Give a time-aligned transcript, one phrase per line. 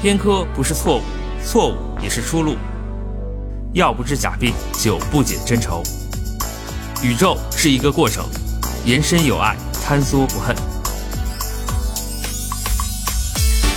[0.00, 1.02] 偏科不是错误，
[1.44, 2.56] 错误也是出路。
[3.74, 5.82] 药不治假病，酒不解真愁。
[7.02, 8.24] 宇宙是一个过程，
[8.86, 10.56] 延伸有爱，坍缩不恨。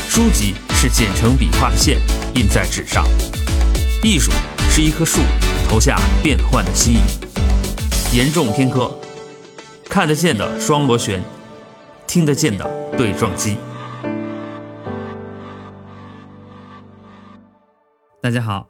[0.07, 1.99] 书籍是剪成笔画的线，
[2.35, 3.05] 印在纸上。
[4.01, 4.31] 艺术
[4.69, 5.19] 是一棵树，
[5.67, 8.15] 投下变幻的心意。
[8.15, 8.97] 严重偏科，
[9.89, 11.21] 看得见的双螺旋，
[12.07, 12.65] 听得见的
[12.97, 13.57] 对撞机。
[18.23, 18.69] 大家好，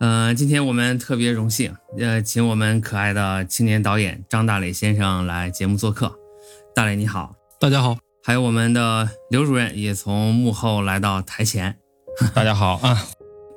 [0.00, 6.12] 嗯、今天我们特别荣幸，呃，请我们可爱的青年导演张大磊先生来节目做客。
[6.74, 11.78] 大磊你好，大家好，还有我们的刘主任也从幕后来到台前。
[12.34, 13.06] 大家好啊！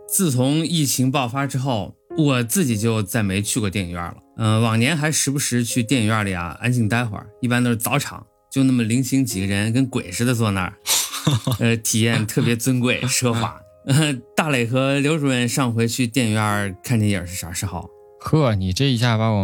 [0.08, 4.18] 自从疫情爆发之后，我自己就再没去过电影院了。
[4.38, 10.78] 嗯、往年还时不时去电影院里啊安静待会儿，一般都是早场，就那么零星几个人跟鬼似的坐那儿，
[11.58, 13.60] 呃，体验特别尊贵奢华。
[13.86, 17.90] 呃， 大磊和刘主任上回去电影院看电影是啥时候？
[18.20, 19.44] 呵，你这一下把我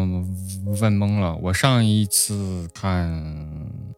[0.79, 1.35] 问懵了。
[1.43, 3.09] 我上一次看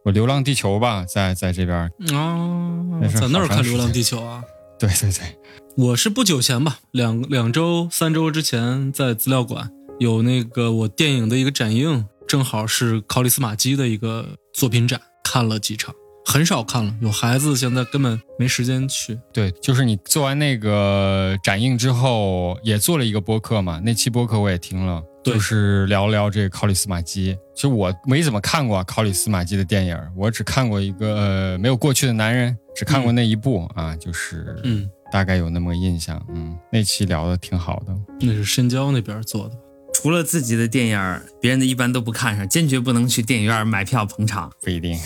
[0.04, 1.78] 我《流浪地球》吧，在在这边。
[2.14, 4.44] 啊在那儿看《流浪地球》啊？
[4.80, 5.38] 对对对，
[5.78, 15.94] 我是不久前吧，两两周、三周之前在资料馆有那个我电影的一个展映，正好是考里斯马基的一个作品展，看了几场，
[16.26, 19.20] 很少看了，有孩子现在根本没时间去。
[19.34, 23.82] 对，就是你做完那个展映之后，也做了一个播客嘛。
[23.84, 27.36] 那期播客我也听了，对就是聊聊这个考里斯马基。
[27.56, 36.24] 其实我没怎么看过考里斯马基的电影，我只看过一个呃没有过去的男人，只看过那一部、啊，就是嗯，大概有那么个印象。
[36.34, 37.96] 嗯，那期聊的挺好的。
[38.22, 39.56] 那是深交那边做的。
[39.94, 44.98] 除了自己的电影，别人的一般都不看上，坚决不能去电影院买票捧场，不一定，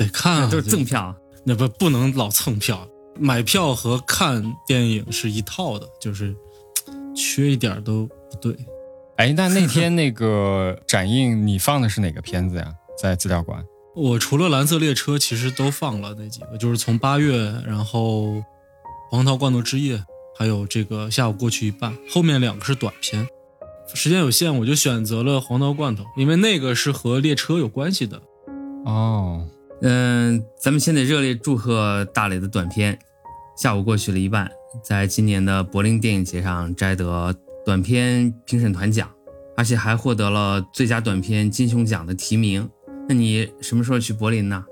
[0.00, 1.14] 得看、啊，都是赠票。
[1.44, 6.34] 那不不能老蹭票，买票和看电影是一套的，就是
[7.14, 8.56] 缺一点都不对。
[9.16, 12.72] 哎，那那天那个展映你放的是哪个片子呀？
[12.98, 13.62] 在资料馆？
[13.94, 18.42] 我除了蓝色列车，其实都放了那几个，就是从八月，然后
[19.10, 20.02] 黄桃罐头之夜，
[20.38, 23.26] 还有这个下午过去一半，后面两个是短片。
[23.92, 28.22] 时间有限，我就选择了黄桃罐头，因为那个是和列车有关系的。
[28.86, 29.46] 哦，
[29.82, 32.94] 嗯，咱们先得热烈祝贺大磊的短片
[33.56, 34.46] 《下午过去了一半》
[34.84, 39.10] 在今年的柏林电影节上摘得短片评审团奖，
[39.56, 42.68] 而且还获得了最佳短片金熊奖的提名。
[43.08, 44.64] 那你什么时候去柏林呢？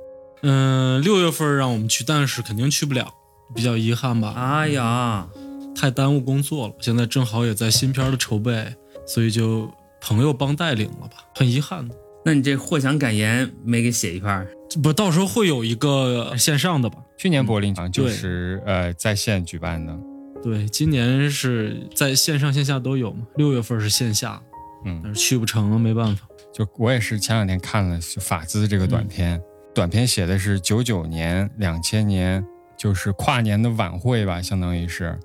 [0.42, 3.12] 嗯，六月份让我们去，但是肯定去不了，
[3.54, 4.34] 比较遗憾吧。
[4.36, 5.26] 哎呀，
[5.74, 8.74] 太耽误工作了，现在正好也在新片的筹备，
[9.06, 9.68] 所以就
[10.00, 11.94] 朋友帮带领了吧，很遗憾的。
[12.28, 14.46] 那你这获奖感言没给写一块儿？
[14.82, 16.98] 不，到时候会有一个线上的吧？
[17.16, 19.98] 去年柏林场就是呃在线举办的，
[20.42, 23.26] 对，今年是在线上线下都有嘛。
[23.36, 24.38] 六月份是线下，
[24.84, 26.28] 嗯，但是去不成了，没办法。
[26.52, 29.40] 就我也是前两天看了就法兹这个短片，
[29.74, 32.44] 短片写的是九九年、两千年，
[32.76, 35.18] 就是跨年的晚会吧，相当于是。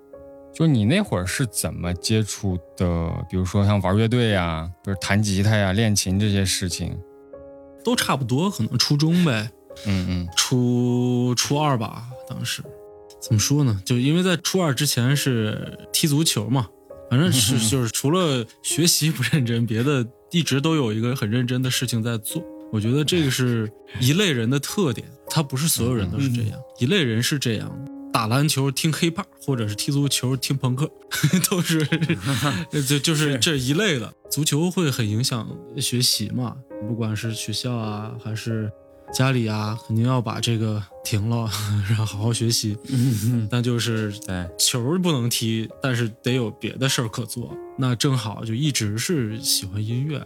[0.53, 3.11] 就你那会儿是怎么接触的？
[3.29, 6.97] 比如说像玩乐队呀，不是弹吉他呀、练琴这些事情。
[7.83, 9.51] 都差不多，可能初中呗，
[9.85, 12.63] 嗯嗯初初二吧，当时
[13.19, 13.81] 怎么说呢？
[13.83, 16.67] 就因为在初二之前是踢足球嘛，
[17.09, 22.41] 反正是就是除了学习不认真，别的一直都有一个很认真的事情在做。
[22.71, 27.91] 我觉得这个是一类人的特点，他不是所有人都是这样，一类人是这样的。
[28.13, 30.89] 打篮球听 hiphop，或者是踢足球听朋克，
[31.49, 31.85] 都是
[32.87, 34.13] 就就是这一类的。
[34.29, 35.47] 足球会很影响
[35.77, 36.55] 学习嘛，
[36.87, 38.71] 不管是学校啊还是
[39.11, 41.49] 家里啊，肯定要把这个停了，
[41.89, 42.77] 然后好好学习。
[43.49, 47.55] 但就是对，球不能踢，但是得有别的事儿可做。
[47.77, 50.23] 那正好就一直是喜欢音乐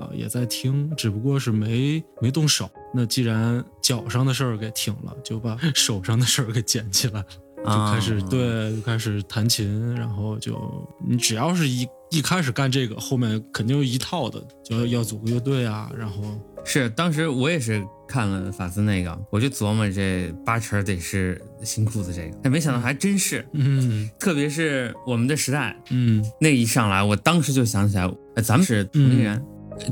[0.00, 2.68] 啊，也在听，只不过是没没动手。
[2.94, 7.26] 那既然脚上的事儿给停了，就把手上的事儿给捡起来了，
[7.64, 8.26] 就开始、啊。
[8.30, 10.58] 对，就开始弹琴，然后就
[11.06, 16.22] 你只要是一一开始干这个，后面肯定有一套的，就要要组个乐队啊，然后
[16.64, 24.10] 是当时我也是看了法斯那个，我就琢磨这八成得是新裤子这个，但没想到还真是，嗯。
[24.18, 26.24] 特别是我们的时代嗯。
[26.40, 29.42] 那一上来，我当时就想起来，哎咱们是同龄人，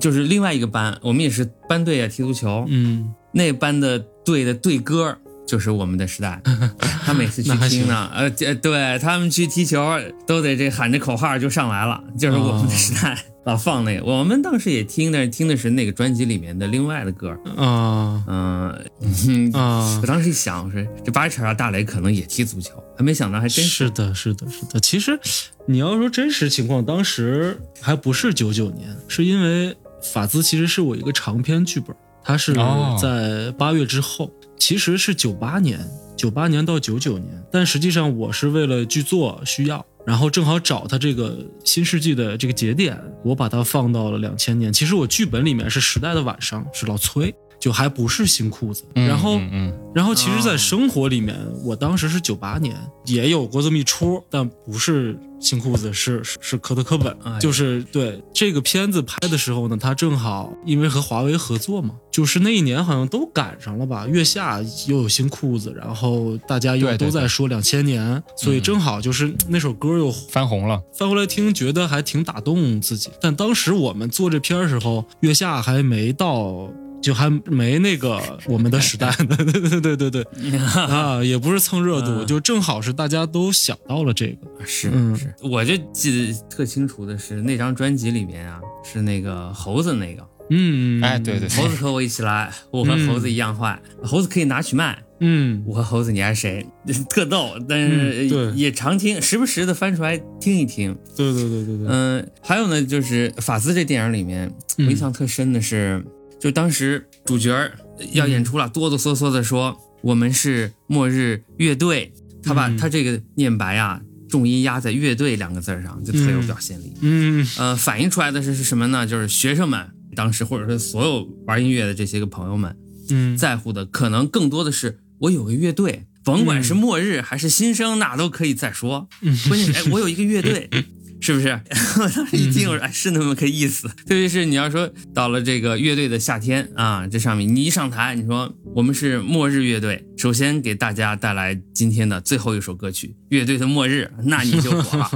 [0.01, 3.15] 就是另外一个班，我们也是班队啊，踢足球，嗯。
[3.31, 5.17] 那班的队的队歌
[5.49, 6.41] 就是我们的时代。
[7.05, 13.17] 他每次去听呢，呃，这对他们去踢球都得这喊着口号就上来了，就是我们的时代，
[13.47, 14.05] 老放那个。
[14.05, 17.31] 我们当时也听但是，听的是那个专辑里面的另外的歌。
[17.57, 18.89] 啊嗯、
[19.27, 23.87] 嗯啊 我，当时一想，我说这八十场大雷可能也踢足球，还没想到还真是。
[23.87, 24.79] 是的，是的，是的。
[24.81, 25.19] 其实
[25.67, 29.75] 你要说真实情况，当时还不是九九年，是因为
[30.13, 31.97] 法兹其实是我一个长篇剧本，
[32.29, 35.81] 它是哦在八月之后，其实是九八年，
[36.15, 39.83] 九八年到九九年，但实际上我是为了剧作需要。
[40.07, 44.71] 然后正好找他这个新世纪的这个节点，我把它放到了两千年。
[44.71, 48.85] 其实我剧本里面是时代的晚上，是老崔，就还不是新裤子。
[48.95, 49.79] 嗯然后嗯嗯。
[49.95, 51.35] 然后其实，在哦生活里面，
[51.65, 52.77] 我当时是九八年，
[53.07, 73.11] 也有过这么一出，但不是新裤子，是是是科特科本，哎就是对这个片子拍的时候呢，他正好因为和华为合作嘛，就是那一年好像都赶上了吧，月下又有新裤子，然后大家又都在说两千年，所以正好就是那首歌又翻红了，翻回来听，觉得还挺打动自己。
[73.21, 76.71] 但当时我们做这片儿的时候，月下还没到，
[77.03, 79.09] 就还没那个 我们的时代。
[79.29, 79.37] 呢。
[79.37, 80.27] 对对对对对。
[80.59, 82.27] 啊，也不是蹭热度，嗯。
[82.27, 84.67] 就正好是大家都想到了这个。
[84.67, 85.17] 是嗯。
[85.17, 95.63] 是，我就记得特清楚的是那张专辑里面啊，是那个猴子那个，嗯，哎对对猴子和我一起来，我和猴子一样坏，猴子可以拿去卖，嗯。
[95.67, 96.67] 我和猴子你爱谁？
[97.11, 100.97] 特逗，但是也常听，时不时的翻出来听一听。
[101.17, 106.03] 对对对对对，嗯，还有呢，就是法兹这电影里面，我嗯印象特深的是，
[106.41, 107.73] 就当时主角儿
[108.13, 112.13] 要演出了，哆哆嗦嗦的说我们是末日乐队，
[112.43, 114.01] 他把嗯他这个念白啊。
[114.29, 116.93] 重音压在“乐队”两个字儿上，就特有表现力。
[117.01, 119.07] 嗯呃，反映出来的是是什么呢？
[119.07, 122.77] 就是学生们当时，或者是所有玩音乐的这些个朋友们，
[123.09, 129.09] 嗯，在乎的可能更多的是我有个乐队，甭管是末日还是新生，那都可以再说。
[129.49, 130.69] 关键是，哎，我有一个乐队，
[131.21, 131.49] 是不是？
[132.01, 133.89] 我当时一听，我说，哎，是那么个意思。
[134.07, 145.09] 特别是你要说到了这个乐队的夏天啊，这上面你一上台，你说我们是末日乐队，首先给大家带来今天的最后一首歌曲《乐队的末日》，那你就火了，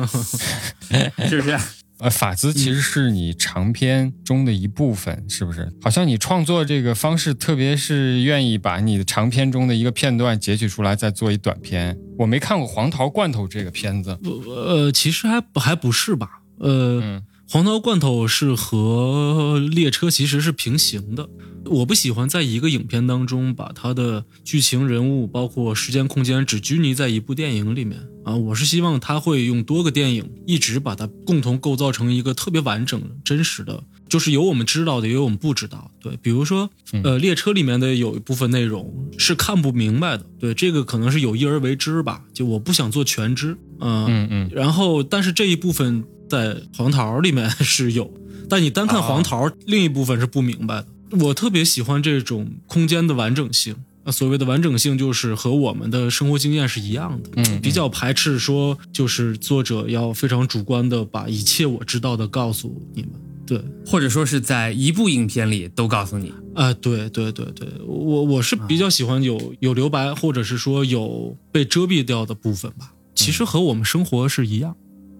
[1.28, 1.58] 是不是？
[2.02, 5.72] 呃，法兹其实是你长篇中的一部分，是不是？
[5.80, 11.96] 好像你创作这个方式，特别是愿意把你的长篇中的一个片段截取出来，再做一短片。
[12.18, 16.40] 我没看过《黄桃罐头》这个片子，呃，其实还还不是吧？
[16.58, 21.28] 呃，嗯黄桃罐头是和列车其实是平行的。
[21.66, 28.34] 我不喜欢在一个影片当中把它的剧情、人物，包括时间、空间只拘泥在一部电影里面啊。
[28.34, 36.10] 我是希望他会用多个电影一直把它共同构造成一个特别完整、真实的，就是有我们知道的，也有我们不知道的。
[36.10, 36.68] 对，比如说，
[37.04, 42.24] 呃，列车里面的有一部分内容是看不明白的，对，这个可能是有意而为之吧。
[42.32, 48.12] 就我不想做全知，嗯嗯嗯，然后，但是这一部分在黄桃里面是有，
[48.48, 50.86] 但你单看黄桃，另一部分是不明白的。
[51.20, 53.76] 我特别喜欢这种空间的完整性。
[54.04, 57.30] 那所谓的完整性，就是和我们的生活经验是一样的。
[57.36, 63.12] 嗯嗯比较排斥说，就是作者要非常主观的把一切我知道的告诉你们。
[63.46, 72.92] 对，或者说是在一部影片里都告诉你，啊、对对对对，我我是比较喜欢有有留白，或者是说有被遮蔽掉的部分吧。
[73.14, 74.74] 其实和我们生活是一样。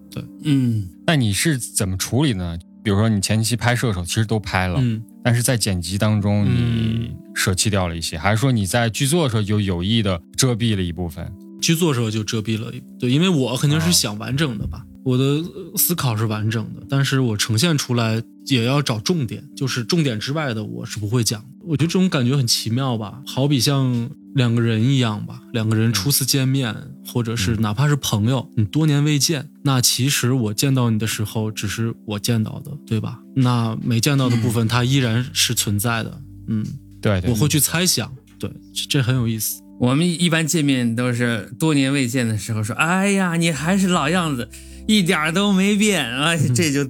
[0.09, 2.57] 对嗯，那你是怎么处理呢？
[2.83, 11.31] 比如说你前期拍摄的时候，其实都拍了，嗯，但是在剪辑当中你嗯舍弃掉了一些，还是说你在剧作的时候就有意的遮蔽了一部分？
[11.61, 21.47] 剧作时候就遮蔽了，对，因为我肯定是啊想完整的吧，我的呃思考是完整的，但是我呈现出来也要找重点，就是重点之外的我是不会讲的。
[21.65, 33.19] 我觉得这种感觉很奇妙吧，好比像两个人一样吧，两个人初次见面，或者是哪怕是朋友，你多年未见，那其实我见到你的时候只是我见到的，对吧？
[33.35, 36.65] 那没见到的部分它依然是存在的，嗯，
[37.01, 39.61] 对对，我会去猜想，对，这这很有意思。
[39.79, 44.47] 我们一般见面都是多年未见的时候说：“哎呀，你还是老样子，
[44.87, 46.87] 一点儿都没变。”哎，这就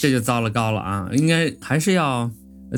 [0.00, 1.08] 这就糟了糕了啊！
[1.12, 2.30] 应该还是要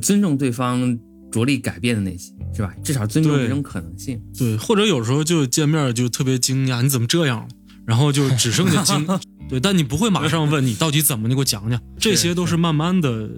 [0.03, 0.99] 尊重对方
[1.31, 2.75] 着力改变的那些，是吧？
[2.85, 4.21] 至少尊重这种可能性。
[4.37, 7.49] 对，或者有时候就见面就特别惊讶，你怎么这样了？
[7.87, 9.07] 然后就只剩下惊，
[9.49, 11.81] 对，但你不会马上问你到底怎么，你给我讲讲。
[11.99, 13.29] 这些都是慢慢的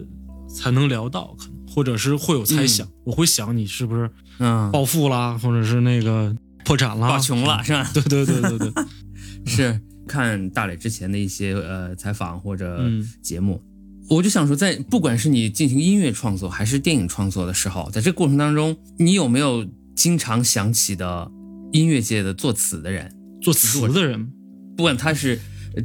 [0.49, 6.35] 才能聊到，可能或者是会有猜想，我会想你是不是嗯，暴富啦，或者是那个
[6.65, 7.89] 破产啦，暴穷了是吧？
[7.95, 8.73] 对对对对对，
[9.47, 13.09] 是看大磊之前的一些呃采访或者嗯。
[13.23, 13.61] 节目，
[14.09, 21.31] 我就想说，在不管是你进行音乐创作还是电影创作的时候，在这个过程当中，你有没有经常想起的
[21.73, 24.31] 音乐界的作词的人，作词的人，
[24.77, 25.41] 不管他是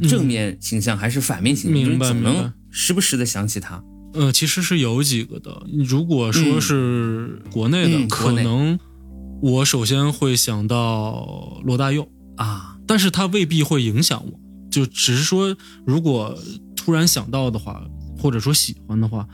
[0.09, 3.81] 正面形象还是反面形象，明白就是怎么能时不时的想起他？
[4.13, 5.65] 呃，其实是有几个的。
[5.88, 8.77] 如果说是国内的，可能
[9.41, 14.39] 我首先会想到罗大佑，啊，但是它未必会影响我，
[14.72, 15.55] 就只是说，
[15.86, 16.36] 如果
[16.75, 17.86] 突然想到的话，
[18.17, 19.27] 或者说喜欢的话，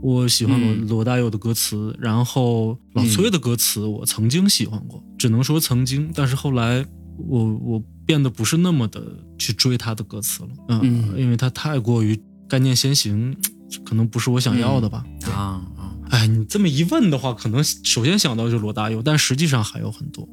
[0.00, 6.82] 我喜欢罗、嗯罗大佑的歌词，然后老崔的歌词我曾经喜欢过，只能说曾经，但是后来
[7.28, 9.02] 我我变得不是那么的
[9.38, 12.18] 去追他的歌词了，嗯，嗯因为他太过于
[12.48, 13.36] 概念先行，
[13.84, 15.04] 可能不是我想要的吧。
[15.20, 15.92] 对啊啊！
[16.08, 20.26] 哎，你这么一问的话，可能首先想到就是罗大佑，但实际上还有很多。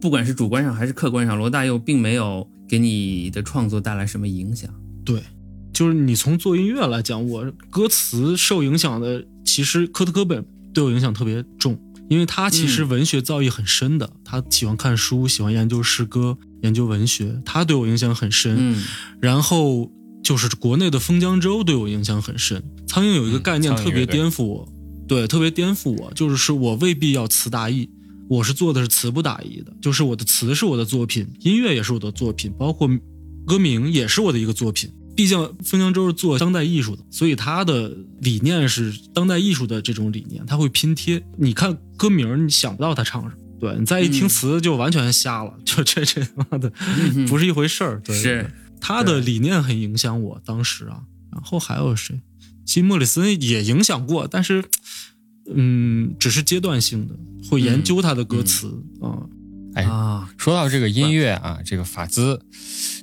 [0.00, 4.70] 不管是主观上还是客观上，罗大佑并没有给你的创作带来什么影响。
[5.04, 5.22] 对，
[5.72, 11.78] 就是你从做音乐来讲，我歌词受影响的，其实科特·科本对我影响特别重，
[12.08, 18.56] 因为他其实嗯文学造诣很深的，他喜欢看书，喜欢研究诗歌，研究文学，他对我影响很深。
[18.58, 18.84] 嗯
[19.20, 19.90] 然后
[20.22, 22.62] 就是国内的封江州对我影响很深。
[22.86, 24.68] 苍蝇有一个嗯概念特别颠覆我，
[25.08, 27.90] 对，特别颠覆我，就是是我未必要词大意，
[28.30, 32.88] 我是做的是词不达意的，就是我的词是我的作品，音乐也是我的作品，包括
[33.44, 34.88] 歌名也是我的一个作品。
[35.16, 41.20] 毕竟封江州是做当代艺术的，所以他的理念是当代艺术的这种理念，他会拼贴。
[41.36, 46.72] 你看歌名，你想不到他唱什么，对你再一听嗯词就完全瞎了，就这这他妈的
[47.16, 48.00] 嗯不是一回事儿。
[48.04, 48.48] 对，是
[48.80, 51.02] 他的理念很影响我当时啊。
[51.32, 52.20] 然后还有谁？
[52.64, 54.64] 其实莫里森也影响过，但是，
[55.54, 57.14] 嗯，只是阶段性的，
[57.48, 58.68] 会研究他的歌词
[59.00, 59.18] 啊、
[59.74, 62.40] 哎，啊，说到这个音乐啊，这个法兹，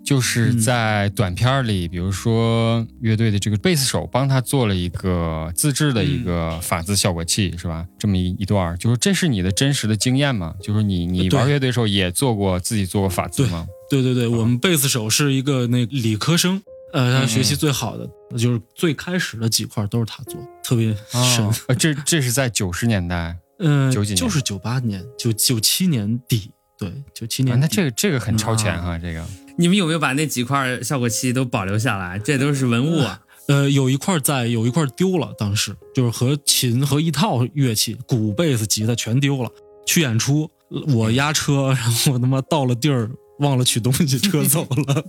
[0.03, 7.85] 就是嗯在短片儿里，比如说乐队的这个贝斯手帮他做了一个自制的一个法兹效果器，是吧？
[7.97, 10.53] 这么一一段儿，就是这是你的真实的经验吗？
[10.61, 13.65] 就是你你玩乐队的时候也做过自己做过法兹吗？
[13.89, 16.61] 对对对，我们贝斯手是一个那理科生，
[16.93, 21.45] 呃，他嗯学习最好的，就是最开始的几块都是他做，特别深。
[21.45, 27.61] 哦，呃这这是在九十年代，嗯、九几年就是九八年，九九七年底，对，九七啊年底。
[27.61, 29.25] 那这个这个很超前哈，这个
[29.57, 32.17] 你们有没有把那几块效果器都保留下来？
[32.19, 33.21] 这都是文物啊！
[33.47, 39.49] 呃，有一块在，有一块丢了，当时就是和琴和一套乐器，鼓、贝斯、吉他全丢了。
[39.85, 40.51] 去演出，
[40.93, 45.03] 我押车，然后我他妈到了地儿忘了取东西，车走了，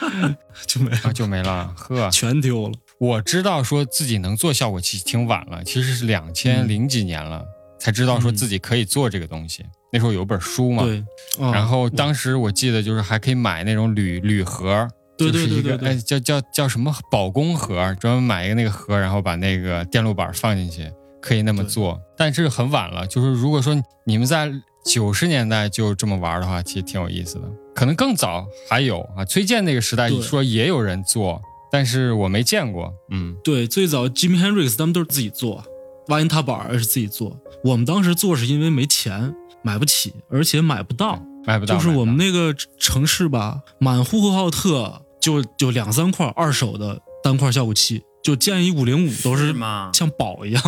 [0.66, 2.10] 就没啊了，就没了，呵。
[2.10, 2.74] 全丢了。
[2.98, 7.44] 我知道说自己能做效果器挺晚了，其实是两千零几年了、
[7.78, 9.64] 才知道说自己可以做这个东西。
[9.92, 10.98] 那时候有本书嘛，对，
[11.38, 14.86] 啊然后当时我记得就是还可以买那种铝铝盒，
[15.16, 20.90] 对就是一个对对对对哎叫叫叫什么保工盒，专门买一个那个盒，然后把那个电路板放进去，
[21.22, 21.98] 可以那么做。
[22.16, 24.50] 但是很晚了，就是如果说你们在
[24.86, 27.42] 九十年代就这么玩的话，其实挺有意思的。
[27.74, 32.94] 可能更早还有啊，崔健那个时代你说也有人做，但是我没见过。
[33.10, 35.62] 嗯，对，最早 Jimmy Hendrix 他们都是自己做，
[36.08, 37.36] 挖音踏板也是自己做。
[37.64, 41.20] 我们当时做是因为没钱，买不起，而且买不到。
[41.44, 41.74] 买不到。
[41.74, 49.90] 就是我们那个城市吧，满呼和浩特就就两三块二手的单块效果器，就建一五零五都是吗？
[49.92, 50.62] 像宝一样。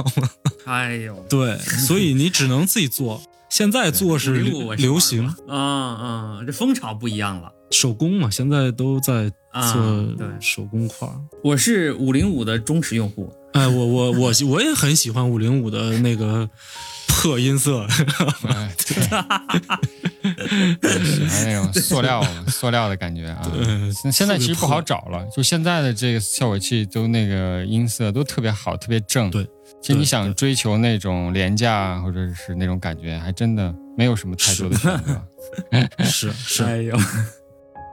[0.67, 3.23] 哎呦， 对，所以你只能自己做。
[3.49, 7.50] 现在做是505我是流行啊啊，这风潮不一样了。
[7.71, 9.83] 手工嘛，现在都在啊做
[10.17, 11.14] 对手工块儿。
[11.43, 16.49] 我是五零五的忠实用户，哎，我我我 我也很喜欢五零五的那个
[17.09, 17.87] 破音色，
[18.47, 18.75] 哎，
[20.81, 23.43] 对，喜欢那种塑料塑料的感觉啊。
[24.02, 29.31] 现现在其实不好找了，就现在的这个效果器都那个音色都特别好，特别正。
[29.31, 29.47] 对，
[29.81, 35.23] 其实你想追求那种廉价或者是那种感觉，还真的没有什么太多的选择。
[36.05, 36.97] 是是， 哎呦，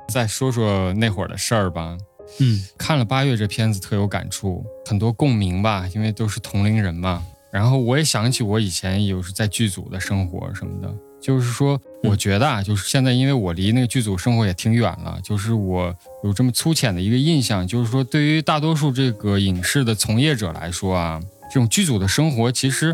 [0.09, 1.97] 再说说那会儿的事儿吧。
[2.39, 7.23] 嗯看了八月这片子特有感触，很多共鸣吧，因为都是同龄人嘛。
[7.51, 21.21] 然后我也想起我以前有时在剧组的生活什么的，就是说，我觉得啊，就是现在因为我离那个剧组生活也挺远了，就是我有这么粗浅的一个印象，就是说，对于大多数这个影视的从业者来说啊，
[21.55, 22.93] 这种剧组的生活其实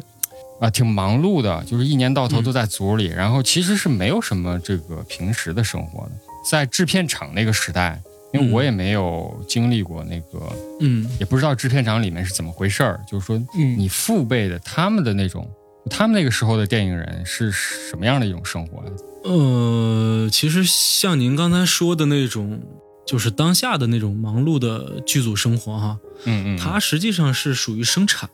[0.60, 6.12] 啊挺忙碌的，就是一年到头都在组里，然后其实是没有什么这个平时的生活的，
[6.48, 8.00] 在制片厂那个时代。
[8.34, 12.98] 因为我也没有经历过那个，嗯也不知道制片厂里面是怎么回事儿。
[13.06, 15.50] 就是说，嗯你父辈的他们的那种，
[15.90, 18.92] 他们那个时候的电影人是什么样的一种生活呀？
[19.24, 22.62] 呃，其实像您刚才说的那种，
[23.06, 28.30] 就是当下的那种忙碌的剧组生活哈，嗯嗯，它实际上是属于生产，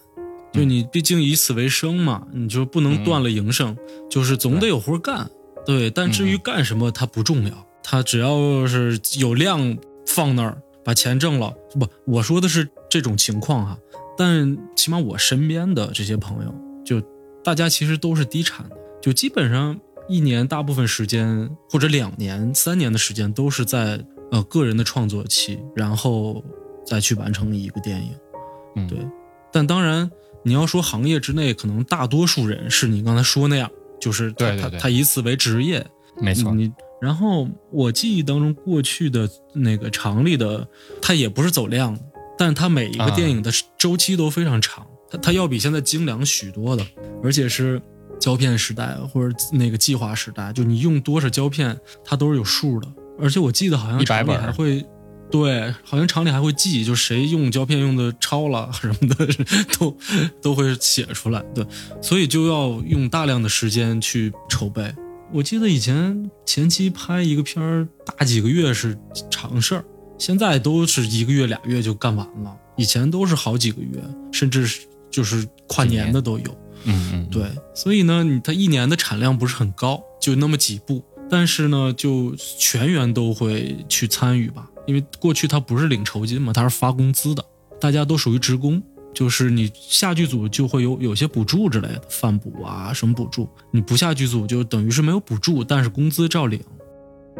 [0.54, 3.78] 就你毕竟以此为生嘛，你就不能断了营生，
[4.10, 5.30] 就是总得有活干。
[5.66, 13.78] 对，但至于干什么，它不重要，它只要是有量放那儿，把钱挣了，不，我说的是这种情况哈。
[14.18, 17.02] 但起码我身边的这些朋友，就
[17.44, 19.78] 大家其实都是低产的，就基本上
[20.08, 26.44] 一年大部分时间或者两年、三年的时间都是在呃个人的创作期，然后
[26.86, 28.12] 再去完成一个电影。
[28.78, 28.98] 嗯，对，
[29.52, 30.10] 但当然
[30.48, 33.70] 你要说行业之内，可能大多数人是你刚才说那样。
[34.00, 35.84] 就是他他他以此为职业，
[36.22, 36.54] 没错。
[36.54, 40.68] 你然后我记忆当中过去的那个厂里的，
[41.02, 41.98] 他也不是走量，
[42.38, 46.86] 但他每一个电影的周期都非常长，他他要比现在精良许多的，
[47.24, 47.82] 而且是
[48.20, 51.76] 胶片时代或者那个计划时代，就你用多少胶片，
[52.06, 52.88] 它都是有数的。
[53.20, 54.86] 而且我记得好像厂里还会。
[55.30, 59.28] 对，好像厂里还会记，就谁用胶片用的超了什么的，
[59.78, 59.98] 都
[60.42, 61.42] 都会写出来。
[61.54, 61.66] 对，
[62.02, 64.94] 所以就要用大量的时间去筹备。
[65.34, 68.98] 我记得以前前期拍一个片儿，大几个月是
[69.30, 69.84] 常事儿，
[70.18, 72.56] 现在都是一个月俩月就干完了。
[72.78, 74.66] 以前都是好几个月，甚至
[75.12, 76.58] 就是跨年的都有。
[76.86, 77.44] 嗯嗯，对，
[77.76, 84.70] 所以呢，你它一年的产量不是很高，就那么几部，但是呢，就全员都会去参与吧。
[84.88, 87.46] 因为过去他不是领酬金嘛，他是发工资的，
[87.80, 88.82] 大家都属于职工，
[89.14, 96.60] 就是你下剧组就会有有些补助之类的，饭补啊什么补助，你不下剧组就等于是没有补助，但是工资照领。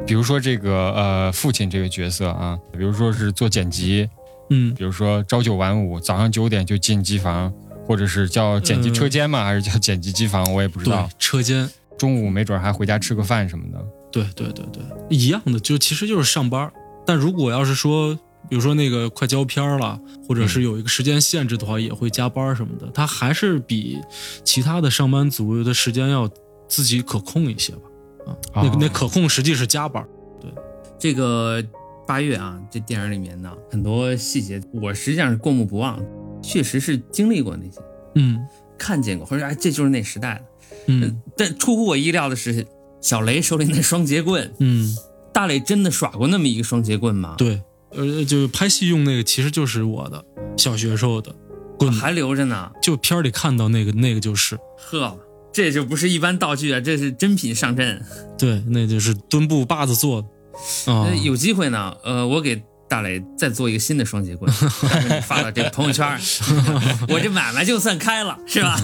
[0.06, 4.08] 比如说这个呃父亲这个角色啊，比如说是做剪辑，
[4.52, 7.52] 嗯，比如说朝九晚五，早上九点就进机房，
[7.86, 11.10] 或者是叫剪辑车间嘛，还是叫剪辑机房，我也不知道。
[11.18, 11.68] 车间。
[11.98, 13.84] 中午没准还回家吃个饭什么的。
[14.12, 16.72] 对对对对，一样的，就其实就是上班。
[17.08, 18.14] 但如果要是说，
[18.50, 22.86] 比如说那个快交片了，或者是有一个时间限制的话，也会加班什么的。
[22.94, 23.98] 他还是比
[24.44, 26.30] 其他的上班族的时间要
[26.68, 27.82] 自己可控一些吧。
[28.26, 30.06] 啊，那那可控实际是加班。
[30.42, 30.52] 对，
[31.00, 31.64] 这个
[32.06, 35.98] 八月啊，这电影里面呢很多细节，我实际上是过目不忘，
[36.44, 37.80] 确实是经历过那些，
[38.16, 38.38] 嗯，
[38.78, 40.44] 看见过，或者哎，这就是那时代的。
[40.88, 42.68] 嗯，但出乎我意料的是，
[43.02, 44.96] 小雷手里那双截棍，嗯。
[45.38, 47.36] 大磊真的耍过那么一个双节棍吗？
[47.38, 50.26] 对，呃，就拍戏用那个，其实就是我的
[50.58, 51.32] 小学时候的
[51.78, 52.72] 棍，还留着呢。
[52.82, 54.58] 就片里看到那个，那个就是。
[54.90, 55.16] 呵，
[55.54, 58.04] 这就不是一般道具啊，这是真品上阵。
[58.36, 60.92] 对，那就是墩布把子做的。
[60.92, 62.60] 啊，有机会呢，呃，我给
[62.90, 64.52] 大磊再做一个新的双节棍，
[65.22, 66.20] 发到这个朋友圈，
[67.10, 68.76] 我这买卖就算开了，是吧？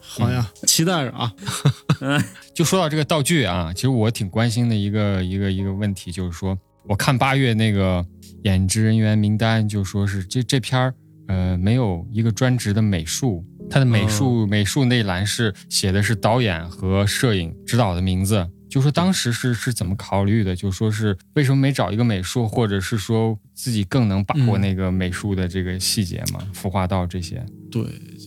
[0.00, 1.32] 好呀，期待着啊！
[2.54, 8.04] 就说到这个道具啊，其实我挺关心的一个一个一个问题，就是说，我看八月那个
[8.44, 10.94] 演职人员名单，就说是这这片儿，
[11.28, 18.48] 呃，没有一个专职的美术，它的美术美术那栏是写的是导演和摄影指导的名字。
[18.68, 20.56] 就说当时是是怎么考虑的？
[20.56, 26.40] 就说是为什么没找一个美术，或者是说自己更能把握那个美术的这个细节嘛？
[26.54, 27.44] 服化道这些？
[27.70, 27.82] 对，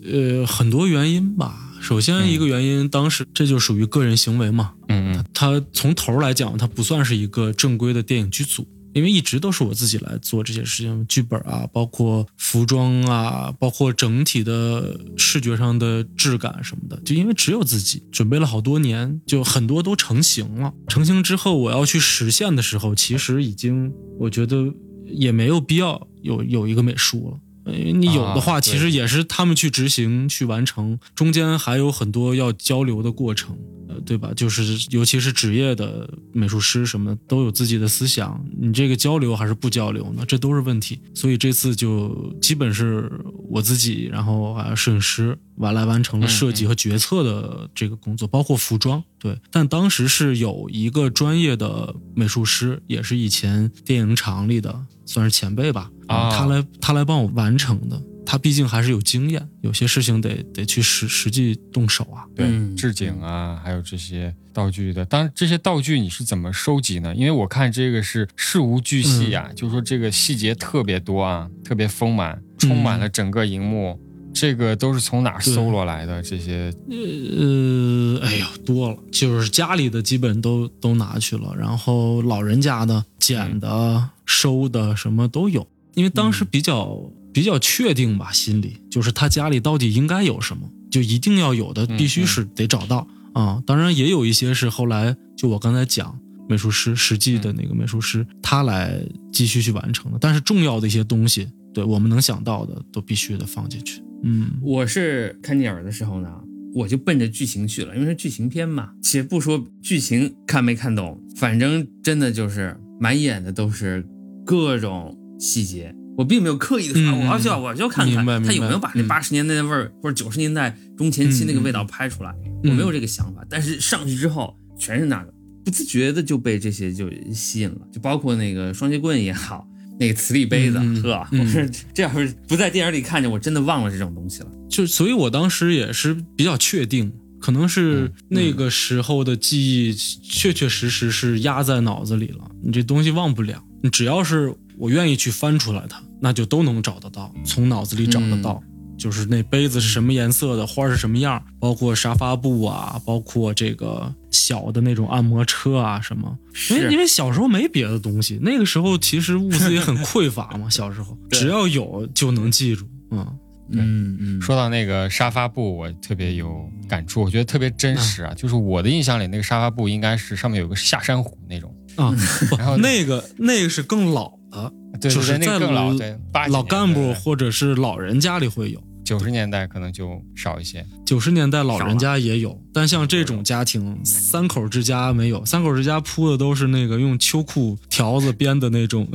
[0.06, 1.65] 呃，很多原因吧。
[1.86, 4.74] 首先一个原因，当时这就属于个人行为嘛。
[4.88, 8.68] 嗯嗯，他从头来讲，他不算是一个正规的电影剧组。
[8.96, 20.74] 因为一直都是我自己来做这些事情，剧本啊，包括服装啊，包括整体的视觉上的质感什么的，就因为只有自己准备了好多年，就很多都成型了。
[20.88, 24.74] 成型之后，我要去实现的时候，其实已经我觉得
[25.06, 27.38] 也没有必要有有一个美术了。
[27.66, 33.58] 你有的话，其实也是他们去执行、去完成，中间还有很多要交流的过程，
[33.90, 34.32] 呃，对吧？
[34.36, 40.24] 就是尤其是职业的美术师什么的，都有自己的思想，你这个交流还是不交流呢？
[40.28, 41.00] 这都是问题。
[41.14, 43.12] 所以这次就基本是
[43.50, 49.04] 我自己，然后还有摄影师完来完成了设计和决策的这个工作，包括服装。
[49.18, 55.90] 对，但当时是有一个专业的美术师，也是以前电影厂里的，算是前辈吧。
[56.08, 62.26] 啊，他来他来帮我完成的，他毕竟还是有经验，有些事情得得去实实际动手啊。
[62.36, 65.04] 对，置景啊，还有这些道具的。
[65.06, 67.14] 当然，这些道具你是怎么收集呢？
[67.16, 74.00] 因为我看这个是事无巨细呀，就是说这个细节特别多啊，特别丰满，充满了整个荧幕。
[74.34, 76.22] 这个都是从哪搜罗来的？
[76.22, 85.66] 这些呃，哎呀，多了，就是家里的基本都都拿去了，然后老人家的捡的、收的什么都有。
[85.96, 93.62] 因为当时比较比较确定吧，心里就是他家里到底应该有什么，就一定要有的，必须是得找到啊。
[93.66, 104.02] 当然也有一些是后来就我刚才讲美术师实际的那个美术师他来继续去完成的，但是重要的一些东西，对我们能想到的都必须得放进去。
[104.24, 106.30] 嗯我是看电影的时候呢，
[106.74, 108.92] 我就奔着剧情去了，因为是剧情片嘛。
[109.02, 114.06] 且不说剧情看没看懂，反正真的就是满眼的都是
[114.46, 115.94] 各种细节。
[116.18, 122.32] 我并没有刻意的说，嗯我要去，我就看看他有没有把那嗯八十年代的味儿、或者九十年代中前期那个味道拍出来。
[122.64, 129.68] 嗯我没有这个想法，但是上去之后全是那个，不自觉的就被这些就吸引了，就包括那个双截棍也好，
[130.00, 131.62] 那个磁力杯子，呵，嗯 我说
[131.94, 134.48] 这要是不在电影里看见，我真的忘了这种东西了。
[134.70, 142.50] 就所以，我当时也是比较确定，可能是那个时候的记忆确确实实是压在脑子里了。
[142.64, 148.62] 你这东西忘不了，你只要是我愿意去翻出来它，那就都能找得到，从脑子里找得到。
[148.98, 156.38] 就是那杯子是什么颜色的，花是什么样，包括沙发布啊，包括这个小的那种按摩车啊什么。
[156.70, 163.38] 因为因为小时候没别的东西，那个时候其实物资也很匮乏嘛， 小时候只要有就能记住，嗯。
[163.72, 168.32] 嗯嗯说到那个沙发布，我特别有感触，我觉得特别真实啊。
[168.36, 172.14] 就是我的印象里，那个沙发布应该是上面有个下山虎那种，啊，
[172.48, 176.18] 不然后那个那个是更老的，对对对，就是在老，老对，
[176.50, 180.86] 老干部或者是老人家里会有，九十年代可能就少一些。
[181.06, 189.08] 九十年代老人家也有，但像这种家庭，三口之家没有，三口之家铺的都是那个用秋裤条子编的那种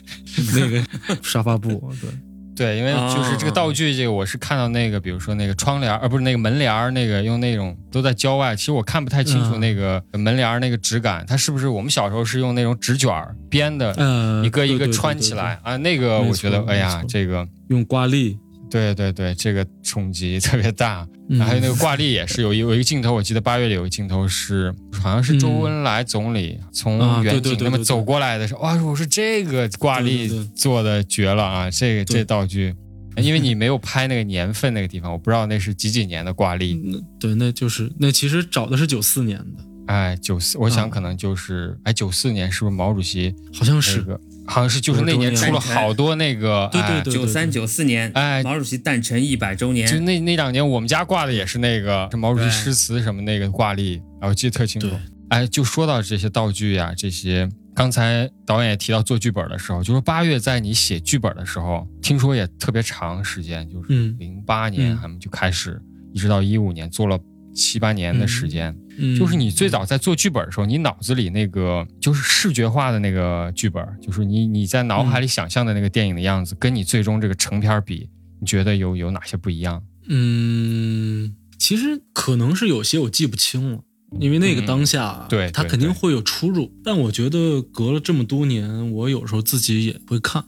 [0.54, 0.84] 那个
[1.22, 2.10] 沙发布，对，
[2.58, 15.76] 对，因为就是这个道具，这个我是看到那个，比如说那个窗帘儿，呃，不是那个门帘儿，那个用那种都在郊外，其实我看不太清楚嗯那个门帘儿那个质感，它是不是我们小时候是用那种纸卷儿编的，呃，一个一个穿起来啊？
[15.76, 18.36] 那个我觉得，错哎呀这个用挂历，
[18.70, 21.06] 对对对，这个冲击特别大。
[21.30, 30.26] 嗯还有那个挂历也是有一有一个镜头，我记得八月里有一个镜头是好像是周嗯恩来总理啊从远景那么走过来的时候，哇，我说这个挂历
[30.56, 31.70] 做的绝了啊！
[31.70, 32.74] 这个这道具，
[33.16, 36.80] 因为你没有拍那个年份那个地方，我不知道那是几几年的挂历。
[36.82, 49.86] 嗯对，那就是那其实找的是九四年的，哎，九四，我啊想可能就是哎九四年是不是毛主席那好像是，个好像是就是那年出了好多那个对对哎对九三九四年，哎毛主席诞辰一百周年。
[49.86, 54.90] 就，那那两年，我们家挂的也是那个毛主席诗词什么那个挂历，啊，我记得特清楚。
[55.28, 64.16] 哎，就说到这些道具呀、这些刚才导演也提到做剧本的时候，就说八月在你写剧本的时候，听说也特别长时间，就是嗯。
[64.18, 64.98] 零八年嗯。
[65.00, 65.78] 他们就开始，
[66.14, 67.18] 一直到一五年，做了
[67.58, 68.72] 七八年的时间。
[68.96, 78.08] 嗯就是你最早在做剧本的时候，你脑子里那个就是视觉化的那个剧本，就是你你在脑海里想象的那个电影的样子，跟你最终这个成片比，
[78.40, 79.80] 你觉得有有哪些不一样？
[80.08, 83.80] 嗯，其实可能是有些我记不清了，
[84.18, 86.72] 因为那个当下，嗯对对它肯定会有出入。
[86.82, 90.44] 但我觉得隔了这么多年，我有时候自己也会看，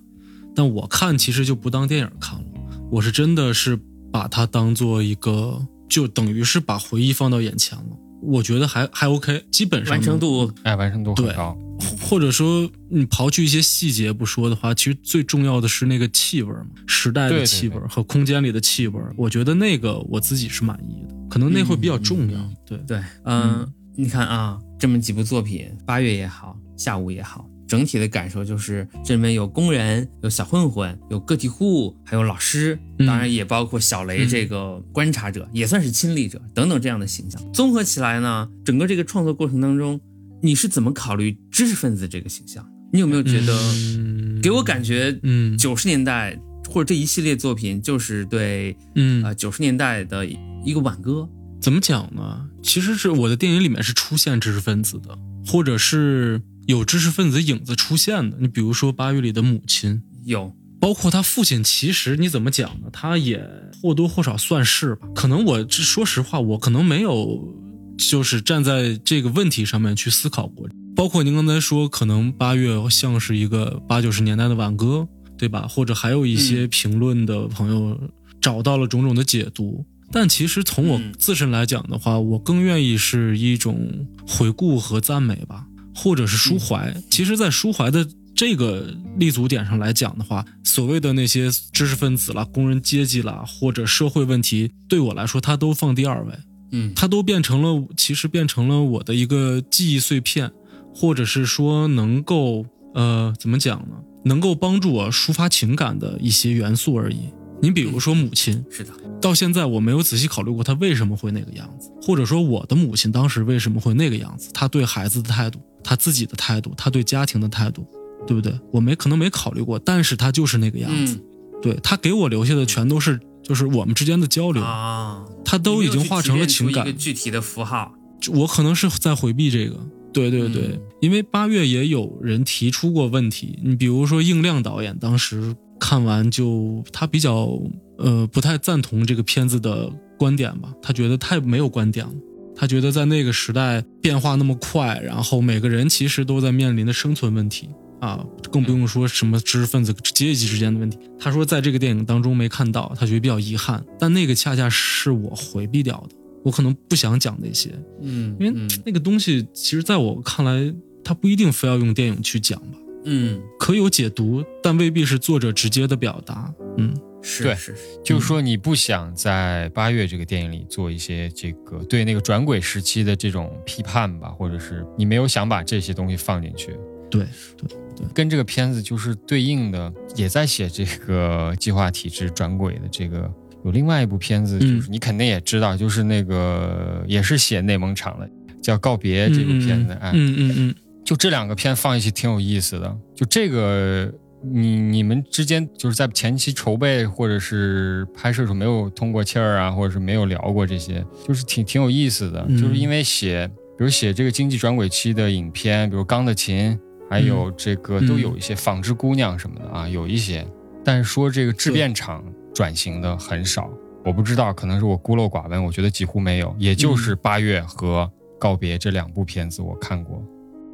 [0.56, 2.44] 但我看其实就不当电影看了，
[2.90, 3.78] 我是真的是
[4.10, 7.98] 把它当做一个，就等于是把回忆放到眼前了。
[8.22, 11.56] 我觉得还还 OK，基本上完成度哎，完成度很高。
[11.98, 19.00] 或者说你刨去一些细节不说的话，其实最重要的是那个气味嘛，时代的气味对和空间里的气味。
[19.16, 22.38] 我觉得那个我自己是满意的，可能那会比较重要。
[22.38, 37.40] 嗯对，对，嗯，你看啊，这么几部作品，八月也好，下午也好，整体的感受就是这里面有工人，有小混混，有个体户，还有老师，嗯当然也包括小雷这个观察者，也算是亲历者等等这样的形象。
[37.52, 40.00] 综合起来呢，整个这个创作过程当中，
[40.42, 42.68] 你是怎么考虑知识分子这个形象？
[42.92, 46.36] 你有没有觉得，嗯给我感觉，嗯九十年代
[46.68, 50.26] 或者这一系列作品就是对嗯啊九十年代的
[50.64, 51.28] 一个挽歌？
[51.60, 52.48] 怎么讲呢？
[52.64, 58.38] 其实是我的电影里面是出现知识分子的，或者是有知识分子影子出现的。
[58.40, 62.88] 你比如说八月里的母亲，有，包括他父亲，其实你怎么讲呢？
[62.92, 63.46] 他也
[63.82, 65.06] 或多或少算是吧。
[65.14, 67.54] 可能我这说实话，我可能没有
[67.98, 70.68] 就是站在这个问题上面去思考过。
[70.96, 75.06] 包括您刚才说，可能八月像是一个八九十年代的挽歌，
[75.38, 75.66] 对吧？
[75.68, 77.98] 或者还有一些评论的朋友
[78.40, 79.86] 找到了种种的解读。
[80.12, 85.64] 但其实从我嗯自身来讲的话，我更愿意是一种回顾和赞美吧，
[86.02, 86.94] 或者是抒怀。
[87.10, 96.32] 其实，在抒怀的这个立足点上来讲的话，所谓的那些知识分子啦、工人阶级啦，或者社会问题，对我来说，它都放第二位，
[96.72, 100.50] 嗯它都变成了，其实变成了我的一个记忆碎片，
[100.94, 103.96] 或者是说能够呃怎么讲呢？
[104.24, 107.18] 能够帮助我抒发情感的一些元素而已。
[107.62, 117.86] 你比如说母亲，是的，到现在我没有仔细考虑过她为什么会那个样子，或者说我的母亲当时为什么会那个样子，她对孩子的态度，她自己的态度，他对家庭的态度，
[118.26, 118.58] 对不对？
[118.72, 121.14] 我没可能没考虑过，但是他就是那个样子。
[121.14, 121.24] 嗯
[121.62, 126.96] 对他给我留下的全都是就是我们之间的交流，啊，它都已经化成了情感。
[126.96, 127.92] 具体的符号。
[128.32, 129.78] 我可能是在回避这个。
[130.10, 137.60] 对对对，嗯因为八月也有人提出过问题，你比如说应亮导演当时看完就他比较
[137.98, 142.12] 呃不太赞同这个片子的观点吧，他觉得太没有观点了。
[142.60, 147.70] 他觉得在那个时代变化那么快，然后每个人其实都在面临的生存问题
[148.00, 150.98] 啊，更不用说什么知识分子阶级之间的问题。
[151.18, 157.70] 他说在这个电影当中没看到，他觉得比较遗憾，但那个恰恰是我回避掉的，我可能不想讲那些。
[158.02, 166.52] 嗯，因为嗯那个东西，其实在我看来，它不一定非要用电影去讲吧，嗯可有解读，但未必是作者直接的表达。
[166.76, 176.76] 嗯对是是是，就是说你不想在八月这个电影里做一些这个对那个转轨时期的这种批判吧，或者是你没有想把这些东西放进去。
[177.10, 183.30] 对对对跟这个片子就是对应的，也在写这个计划体制转轨的这个。
[183.62, 188.26] 有另外一部片子，嗯就是你肯定也知道，就是那个也是写内蒙厂的，
[188.62, 189.92] 叫《告别》这部片子。
[190.00, 192.96] 哎，嗯嗯嗯就这两个片放一起挺有意思的。
[193.14, 194.10] 就这个，
[194.42, 202.44] 你你们之间就是在前期筹备或者是拍摄时候没有通过气儿啊，或者是没有聊过这些，就是挺挺有意思的。
[202.48, 206.72] 嗯就是因为写，比如写这个经济转轨期的影片，比如《钢的琴》，
[207.10, 210.46] 还有这个嗯都有一些纺织姑娘什么的啊，有一些。
[210.82, 212.24] 但是说这个制片厂
[212.54, 213.70] 转型的很少，
[214.04, 216.54] 我不知道，可能是我孤陋寡闻，我觉得几乎没有。
[216.58, 220.24] 也就是八月和告别这两部片子我看过。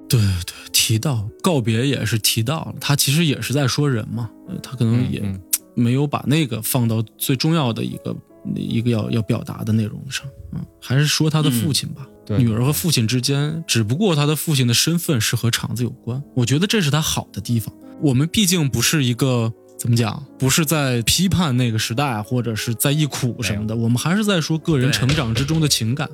[0.09, 5.40] 对对，提到告别也是提到了，他其实也是在说人嘛，呃他可能也嗯
[5.75, 8.16] 没有把那个放到最重要的一个
[8.55, 12.07] 一个要要表达的内容上，嗯，还是说他的父亲吧。
[12.25, 17.73] 对女儿和父亲之间，只不过他的父亲的身份是和厂子有关，我觉得这是他好的地方。
[18.01, 26.09] 我们毕竟不是一个怎么讲，不是在批判那个时代，或者是在忆苦什么的，我们还是在说个人成长之中的情感。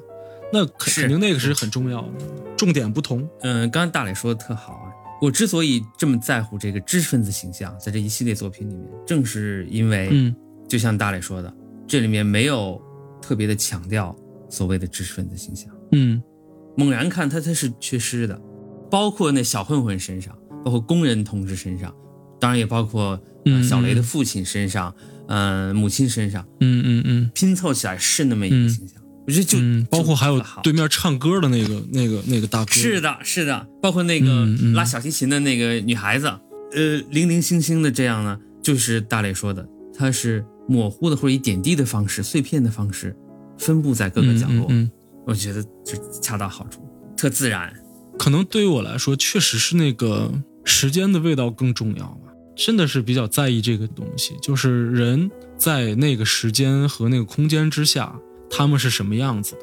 [0.53, 2.13] 那肯肯定那个是很重要的，
[2.57, 3.29] 重点不同。
[3.41, 4.93] 嗯，刚刚大磊说的特好啊。
[5.21, 10.35] 我之所以这么在乎这个知识分子形象，在这一系列作品里面，正是因为，嗯
[10.69, 11.55] 就像大磊说的，
[11.87, 12.83] 这里面没有
[13.21, 14.15] 特别的强调
[14.51, 15.73] 所谓的知识分子形象。
[15.93, 16.23] 嗯
[16.77, 18.41] 猛然看他他是缺失的，
[18.91, 21.95] 包括那小混混身上，包括工人同志身上，
[22.41, 23.21] 当然也包括、
[23.69, 24.95] 小雷的父亲身上，
[25.29, 29.02] 嗯、母亲身上，嗯嗯嗯拼凑起来是那么一个嗯形象。
[29.27, 36.27] 我觉得就、嗯，包括还有对面唱歌的那个那个那个大哥，是的，是的，包括那个拉小提琴的那个女孩子，
[36.73, 43.17] 呃，零零星星的这样呢，就是大磊说的，它是模糊的或者以点滴的方式、碎片的方式
[43.59, 44.71] 分布在各个角落，
[45.27, 46.81] 我觉得就恰到好处，
[47.17, 47.73] 特自然。
[48.19, 50.33] 可能对于我来说，确实是那个
[50.65, 52.33] 时间的味道更重要吧。
[52.55, 58.15] 真的是比较在意这个东西，就是人在那个时间和那个空间之下，
[58.55, 59.61] 他们是什么样子的，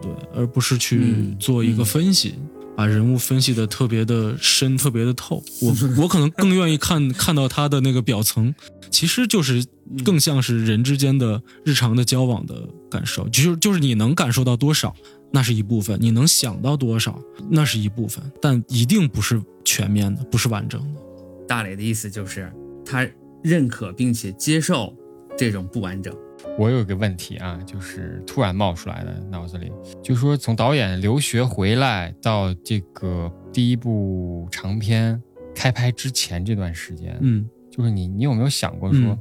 [0.00, 2.34] 对，而不是去嗯做一个分析，
[2.74, 5.42] 把人物分析的特别的深、特别的透。
[5.60, 8.54] 我 我可能更愿意看看到他的那个表层，
[8.90, 9.64] 其实就是
[10.04, 14.94] 更像是人之间的日常的交往的感受，就是就是你能感受到多少，
[15.30, 21.00] 那是一部分；你能想到多少，那是一部分，但一定不是全面的，不是完整的。
[21.46, 22.50] 大磊的意思就是，
[22.86, 23.06] 他
[23.42, 24.94] 认可并且接受
[25.36, 26.14] 这种不完整。
[26.58, 35.20] 我有个问题啊，就是突然冒出来的脑子里，就说从导演留学回来到这个第一部长片
[35.54, 39.18] 开拍之前这段时间，嗯就是你你有没有想过说，嗯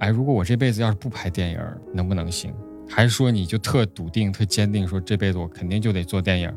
[0.00, 1.60] 哎，如果我这辈子要是不拍电影，
[1.92, 2.52] 能不能行？
[2.88, 6.52] 还是说你就特笃定、特坚定，说这辈子我肯定就得做电影？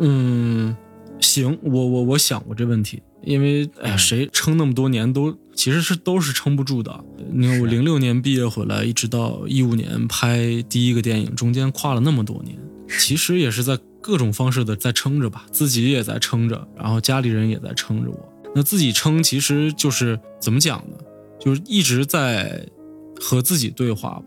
[0.00, 0.76] 嗯，
[1.22, 7.04] 行，我我我想过这问题，因为哎谁撑那么多年都其实是都是撑不住的。
[7.32, 12.58] 你看我是零六年毕业回来，一直到一五年拍第一个电影，中间跨了那么多年，
[12.98, 18.28] 其实也是在各种方式的在撑着吧，自己也在撑着，然后家里人也在撑着我。
[18.54, 20.96] 那自己撑其实就是怎么讲呢？
[21.40, 22.66] 就是一直在
[23.18, 24.22] 和自己对话吧。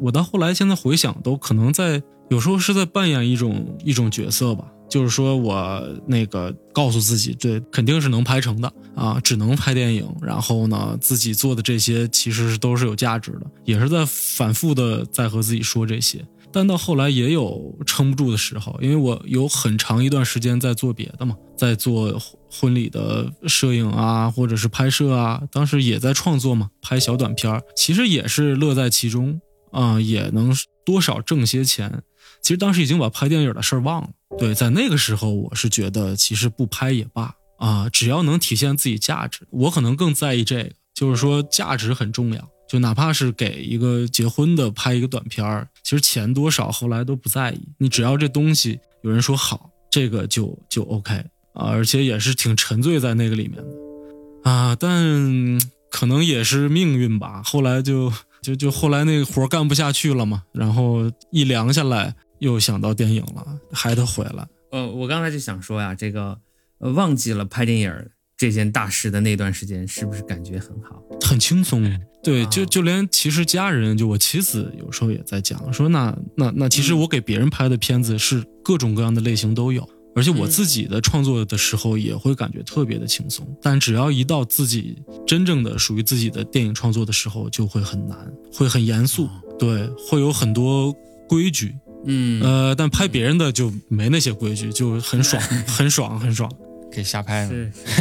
[0.00, 10.06] 我到后来现在回想，都可能在有时候是在扮演一种一种角色吧，就是说我那个告诉自己，对，肯定是能拍成的啊，只能拍电影。
[10.20, 16.22] 然后呢，自己做的这些其实是都是有价值的，也是在反复的在和自己说这些。
[16.52, 30.52] 但到后来也有撑不住的时候，因为我有很长一段时间在做别的嘛，在做婚礼的摄影啊，或者是拍摄啊，当时也在创作嘛，拍小短片儿，其实也是乐在其中啊、也能
[30.84, 32.02] 多少挣些钱。
[32.42, 34.10] 其实当时已经把拍电影的事儿忘了。
[34.38, 42.48] 对，在那个时候，我是觉得其实不拍也罢啊，只要能体现自己价值，我可能更在意这个，就是说价值很重要。
[42.68, 51.12] 就哪怕是给一个结婚的拍一个短片儿，其实钱多少后来都不在意，你只要这东西有人说好，这个就就 OK
[51.52, 64.46] 啊，而且也是挺沉醉在那个里面的啊，但可能也是命运吧，后来就就就后来那个活干不下去了嘛，然后一凉下来，又想到电影了，还得回来。
[64.72, 66.38] 呃，我刚才就想说呀，这个
[66.78, 67.92] 呃忘记了拍电影
[68.36, 71.02] 这件大事的那段时间，是不是感觉很好？
[71.20, 71.82] 很轻松。
[72.22, 83.46] 对，啊就就连其实家人，就我妻子有时候也在讲说，那那那其实我给别人拍的片子是各种各样的类型都有，而且我自己的创作的时候也会感觉特别的轻松。
[83.60, 90.94] 但只要一到自己真正的属于自己的电影创作的时候，就会很难，会很严肃，对，会有很多
[91.28, 91.74] 规矩。
[92.04, 96.50] 嗯，呃，但拍别人的就没那些规矩，就很爽， 很爽，很爽。
[96.92, 97.48] 可以瞎拍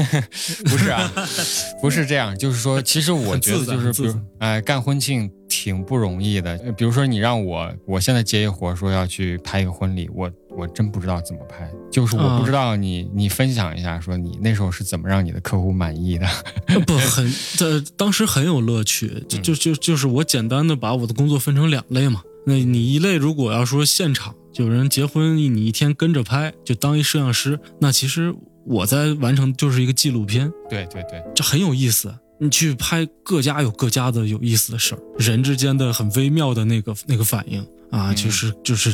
[0.65, 1.11] 不是啊，
[1.79, 6.53] 不是这样，就是说，其实我觉得就是，比如哎，干婚庆挺不容易的。
[6.65, 16.25] 呃比如说，你让我，我现在接一活，说要去拍一个婚礼，我我真不知道怎么拍，就是我啊不知道你，你分享一下，说你那时候是怎么让你的客户满意的？
[16.65, 22.23] 呃不很，这当时很有乐趣，就就就就是我简单的把我的工作分成两类嘛。
[22.45, 28.33] 那你一类如果要说现场有人结婚，你一天跟着拍，就当一摄像师，那其实
[28.65, 32.13] 我在完成就是一个纪录片，对对对，这很有意思。
[32.41, 38.93] 你去拍各家有各家的有意思的事儿，人之间的很微妙的那个那个反应啊，嗯就是就是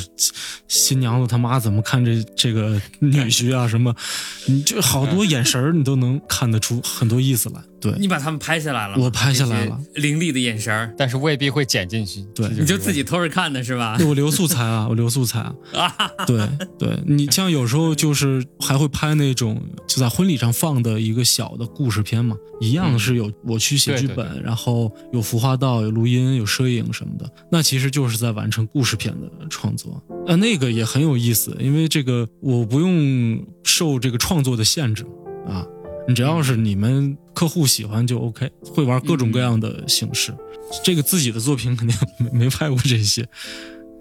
[0.68, 3.94] 新娘子他妈怎么看这这个女婿啊什么，
[4.48, 7.62] 你就好多眼神儿你都能看得出很多意思来。
[7.82, 12.26] 对，你把他们拍下来了，我拍下来了凌厉的眼神儿，但是未必会剪进去。
[12.34, 13.96] 对这你就自己偷着看的是吧？
[13.98, 15.94] 对我留素材啊，我留素材啊。
[16.26, 30.02] 对对，你像有时候就是还会拍那种就在婚礼上放的一个小的故事片嘛，一样是有我去写对对剧本，然后有服化道、有录音、有摄影什么的，那其实就是在完成故事事片的创作。
[30.28, 35.04] 呃，那个也很有意思，因为这个我不用受这个创作的限制
[35.48, 35.66] 啊，
[36.08, 40.34] 你只要是你们客户喜欢就 OK，会玩各种各样的形式。
[40.84, 43.28] 这个自己的作品肯定没没拍过这些，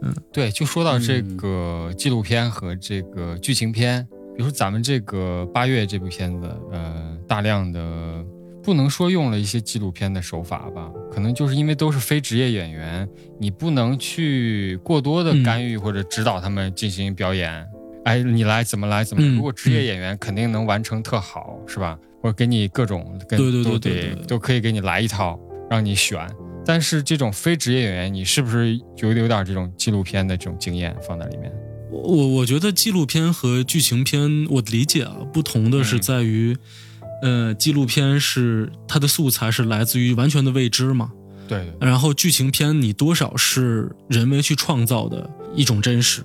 [0.02, 8.24] 嗯对，就说到这个纪录片和这个剧情片，比如说咱们这个八月这部片子，呃，大量的
[8.64, 13.06] 不能说用了一些纪录片的手法吧，可能就是因为都是非职业演员，
[13.38, 17.64] 你不能去过多的干预或者指导他们进行表演。
[18.04, 21.98] 哎，你来怎么来怎么如果职业演员肯定能完成特好，是吧？
[22.22, 25.38] 或者给你各种跟对对对都对都可以给你来一套，
[25.70, 26.18] 让你选。
[26.66, 31.52] 但是这种非职业演员，你是不是有有点这种纪录片的这种经验放在里面？
[31.90, 36.56] 我我我觉得纪录片和剧情片，我的理解啊，不同的是嗯在于，
[37.24, 41.10] 呃，纪录片是它的素材是来自于完全的未知嘛，
[41.48, 46.22] 对对，然后剧情片你多少是人为去创造的一种真实。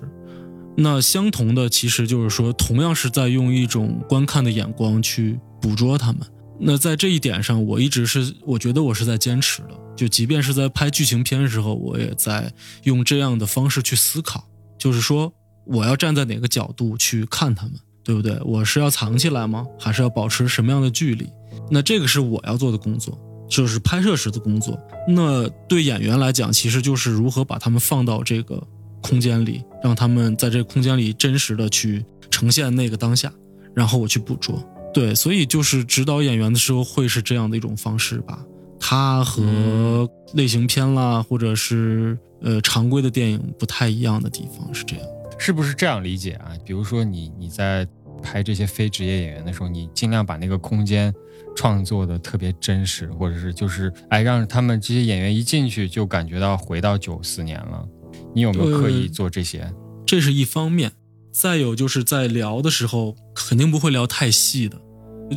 [0.76, 6.20] 那相同的其实就是说，同样是在用一种观看的眼光去捕捉他们。
[6.60, 14.44] 那在这一点上，我一直是我觉得我是在坚持的，就即便是在拍剧情片的时候，我也在用这样的方式去思考，
[14.78, 15.32] 就是说
[15.64, 17.72] 我要站在哪个角度去看他们，
[18.04, 18.38] 对不对？
[18.44, 19.66] 我是要藏起来吗？
[19.78, 21.28] 还是要保持什么样的距离？
[21.70, 23.16] 那这个是我要做的工作，
[23.48, 24.78] 就是拍摄时的工作。
[25.06, 28.62] 那对演员来讲，其实就是如何把他们放到这个
[29.00, 33.32] 空间里，让他们在这个空间里真实的去呈现那个当下，
[33.74, 34.62] 然后我去捕捉。
[34.92, 38.38] 对，所以就是指导演员的时候会是这样的一种方式吧。
[38.80, 45.06] 它和类型片啦，或者是呃常规的电影不太一样的地方是这样。
[45.40, 46.52] 是不是这样理解啊？
[46.66, 47.88] 比如说你你在
[48.22, 51.12] 拍这些非职业演员的时候，你尽量把那个空间
[51.56, 57.88] 创作的特别真实，或者是就是哎让他们这些演员一进去就感觉到回到九四年了。
[58.34, 59.72] 你有没有刻意呃做这些？
[60.04, 60.92] 这是一方面。
[61.32, 64.76] 再有就是在聊的时候，肯定不会聊太细的，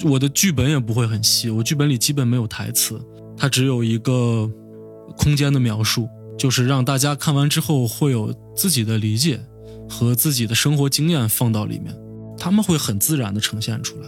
[0.03, 2.99] 我的剧本也不会很细，我剧本里基本没有台词，
[3.37, 4.51] 它只有一个
[5.15, 9.39] 空间的描述，就是让大家看完之后会有自己的理解
[9.93, 11.95] 和自己的生活经验放到里面，
[12.37, 14.07] 他们会很自然的呈现出来。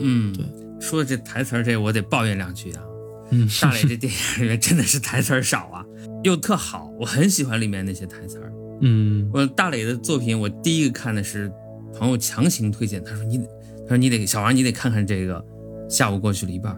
[0.00, 0.44] 嗯，对。
[0.80, 2.82] 说这台词儿这我得抱怨两句啊，
[3.30, 5.82] 嗯， 大磊这 电影里面真的是台词儿少啊，
[6.22, 8.52] 又特好，我很喜欢里面那些台词儿。
[8.82, 11.50] 嗯我大磊的作品，我第一个看的是
[11.96, 13.44] 朋友强行推荐，他说你得，
[13.84, 15.42] 他说你得小王你得看看这个，
[15.88, 16.76] 下午过去了一半，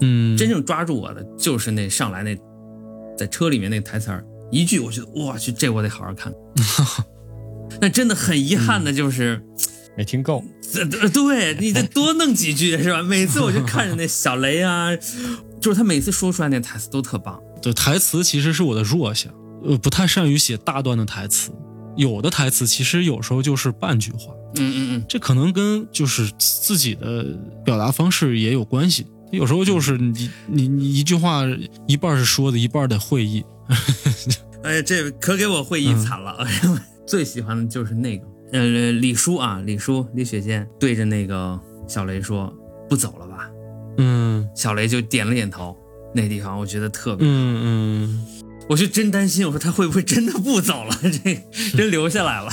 [0.00, 2.34] 嗯，真正抓住我的就是那上来那
[3.18, 6.32] 在车里面那台词儿，一句我觉得我去这我得好好看。
[7.80, 9.42] 那真的很遗憾的就是，
[9.96, 10.44] 没听够。
[11.12, 13.02] 对你得多弄几句是吧？
[13.04, 14.88] 每次我就看着那小雷啊，
[15.60, 17.38] 就是他每次说出来那台词都特棒。
[17.60, 19.32] 对，台词其实是我的弱项，
[19.64, 21.50] 呃，不太善于写大段的台词。
[21.94, 27.26] 有的台词其实有时候就是半句话，嗯嗯嗯，这可能跟就是自己的
[27.62, 29.06] 表达方式也有关系。
[29.30, 31.42] 有时候就是你你你一句话
[31.86, 33.44] 一半是说的，一半得会意。
[34.64, 36.46] 哎，这可给我会议惨了。
[37.06, 41.58] 最喜欢的就是那个，呃，李叔啊，李叔李雪健对着那个
[41.88, 42.52] 小雷说
[42.88, 43.50] ：“不走了吧？”
[43.98, 45.76] 嗯小雷就点了点头。
[46.14, 48.26] 那地方我觉得特别，嗯嗯，
[48.68, 50.94] 我就真担心，我说他会不会真的不走了？
[51.02, 51.42] 这
[51.76, 52.50] 真留下来了。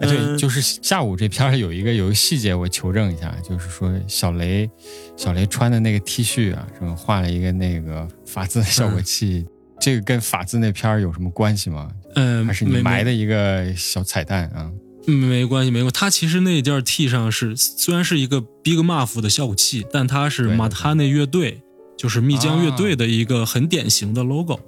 [0.00, 4.70] 哎，对，嗯就是下午这片儿有一个有一个细节，我求证一下，就是说小雷，
[5.16, 9.46] 小雷穿的那个 T 恤啊，什么画了一个那个法字的效果器，
[9.82, 11.90] 这个跟法兹那篇儿有什么关系吗？
[12.14, 14.70] 嗯，还是你埋的一个小彩蛋啊？
[15.04, 15.90] 没没关系，没关系。
[15.92, 21.60] 它其实那件 T 上是虽然是一个 Big Muff 的效果器，但它是马塔内乐队，
[21.98, 24.60] 就是密江乐队的一个很典型的 logo。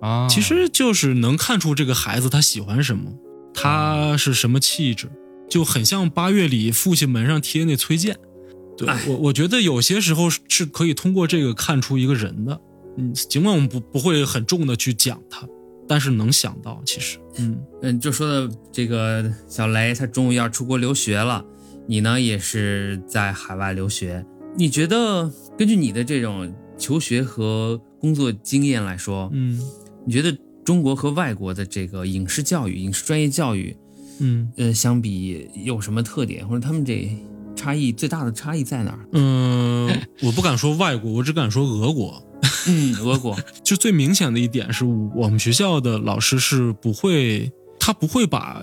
[0.00, 3.12] 啊，其实就是能看出这个孩子他喜欢什么，
[3.54, 5.08] 他是什么气质，
[5.48, 8.16] 就很像八月里父亲门上贴那崔健。
[8.76, 12.60] 对哎我，我觉得有些时候是可以通过这个看出一个人的。
[12.96, 15.46] 嗯，尽管我们不不会很重的去讲它，
[15.86, 21.44] 但是能想到，其实，嗯嗯，就说的这个小雷，他终于要出国留学了，
[21.86, 24.24] 你呢也是在海外留学。
[24.56, 29.60] 你觉得根据你的这种求学和工作经验来说，嗯
[30.04, 33.76] 你觉得中国和外国的这个影视教育、影视专业教育，
[34.18, 37.14] 嗯呃，相比有什么特点，或者他们这
[37.54, 39.08] 差异最大的差异在哪儿？
[39.12, 39.88] 嗯、
[40.22, 42.25] 我不敢说外国，我只敢说俄国。
[42.66, 48.62] 嗯，俄国， 就最明显的一点是我们学校的老师是不会，他不会把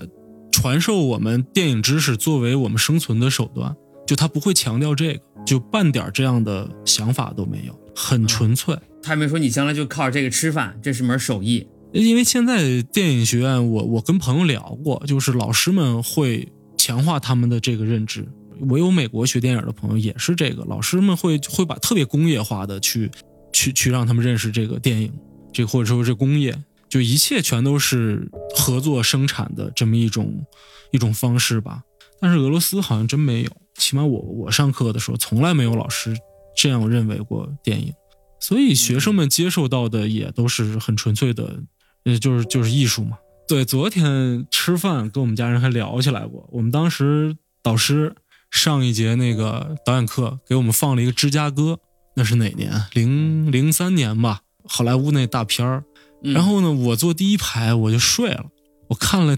[0.52, 3.74] 传授我们电影知识作为我们生存的手段，
[4.06, 8.76] 就他不会强调这个，就半点这样的想法都没有，很纯粹。
[9.02, 11.66] 他没说你将来就靠这个吃饭，这是门手艺。
[11.92, 18.26] 因为现在电影学院，我我跟朋友聊过，就是老师们会强化他们的这个认知。
[18.68, 23.10] 我有美国学电影的朋友也是这个，老师们会会把特别工业化的去
[23.54, 25.10] 去去让他们认识这个电影，
[25.50, 26.54] 这或者说这工业，
[26.90, 30.44] 就一切全都是合作生产的这么一种
[30.90, 31.82] 一种方式吧。
[32.20, 36.14] 但是俄罗斯好像真没有，起码我我上课的时候从来没有老师
[36.56, 37.92] 这样认为过电影，
[38.40, 41.62] 所以学生们接受到的也都是很纯粹的，
[42.04, 43.16] 呃，就是就是艺术嘛。
[43.46, 48.14] 对，昨天吃饭跟我们家人还聊起来过，我们当时导师
[48.50, 51.72] 上一节那个导演课给我们放了一个《芝加哥》，
[52.14, 52.70] 那是哪年？
[52.92, 55.84] 零零三年吧，好莱坞那大片儿。
[56.22, 58.46] 嗯然后呢，我坐第一排我就睡了，
[58.88, 59.36] 我看了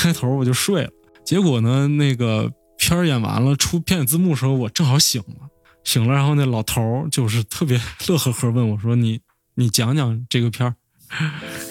[0.00, 0.90] 开头我就睡了。
[1.24, 5.48] 结果呢，那个片儿演完了，出片尾字幕的时候，我正好醒了，
[5.84, 9.20] 醒了，然后那老头儿就是特别 乐呵呵问我说：“你
[9.54, 10.74] 你讲讲这个片儿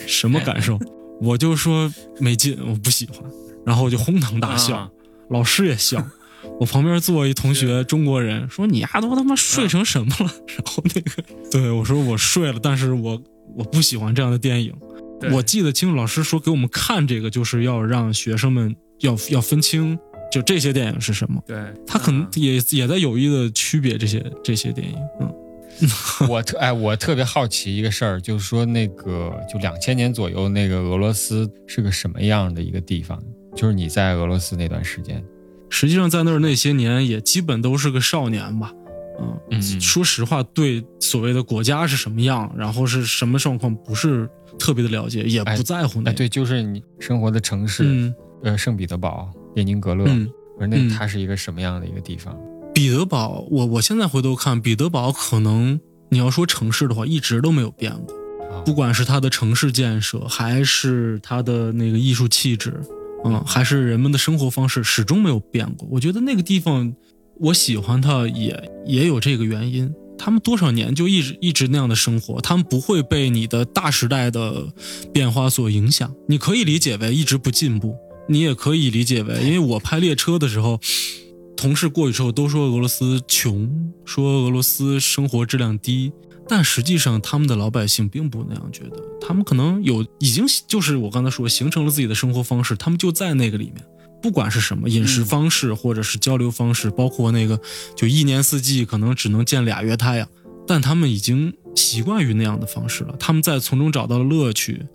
[0.07, 0.79] 什么感受？”
[1.19, 3.19] 我就说没劲，我不喜欢，
[3.65, 4.89] 然后我就哄堂大笑，啊
[5.29, 6.05] 老师也笑。
[6.59, 13.21] 我旁边坐一同学，中国人说：“你丫都他妈睡成什么了？” 然后那个，对我说：“我睡了，但是我
[13.55, 14.73] 我不喜欢这样的电影。”
[15.31, 19.97] 我记得清楚，老师说给我们看这个，就是要让学生们要要分清，
[20.29, 21.41] 就这些电影是什么。
[21.47, 24.95] 对他可能啊也、也在有意的区别这些这些电影。
[25.21, 25.33] 嗯
[26.29, 33.21] 我特哎，我特别好奇一个事儿，就是说那个就两千年左右那个俄罗斯是个什么样的一个地方？
[33.55, 35.23] 就是你在俄罗斯那段时间，
[35.73, 38.71] 实际上在那儿那些年也基本都是个少年吧。
[39.49, 46.17] 嗯，说实话，对所谓的国家是什么样，然后是什么状况，不是特别的了解，也哎不在乎那哎，个。
[46.19, 48.13] 对，就是你生活的城市，嗯
[48.43, 52.37] 呃，圣彼得堡、列宁格勒，嗯，而那嗯它是一个什么样的一个地方？
[52.71, 58.13] 彼得堡，我我现在回头看，彼得堡可能你要说城市的话，一直都没有变过。
[58.51, 62.79] 啊不管是它的城市建设，还是它的那个艺术气质，
[63.25, 65.87] 嗯，还是人们的生活方式，始终没有变过。
[65.91, 66.93] 我觉得那个地方，
[67.39, 69.93] 我喜欢它也也有这个原因。
[70.15, 74.67] 他们多少年就一直一直那样的生活，他们不会被你的大时代的
[75.11, 76.13] 变化所影响。
[76.27, 77.95] 你可以理解为一直不进步，
[78.29, 80.79] 你也可以理解为，因为我拍列车的时候，
[81.57, 86.13] 同事过去之后都说俄罗斯穷，说俄罗斯生活质量低，
[86.47, 93.83] 但实际上他们的老百姓并不那样觉得，他们可能有已经就是我刚才说形成了自己的生活方式，他们就在那个里面，
[94.21, 97.59] 不管是什么饮食方式或者是交流方式，包括那个
[97.95, 100.27] 就一年四季可能只能见俩月太阳，
[100.67, 104.85] 但他们已经习惯于那样的方式了，他们在从中找到了乐趣，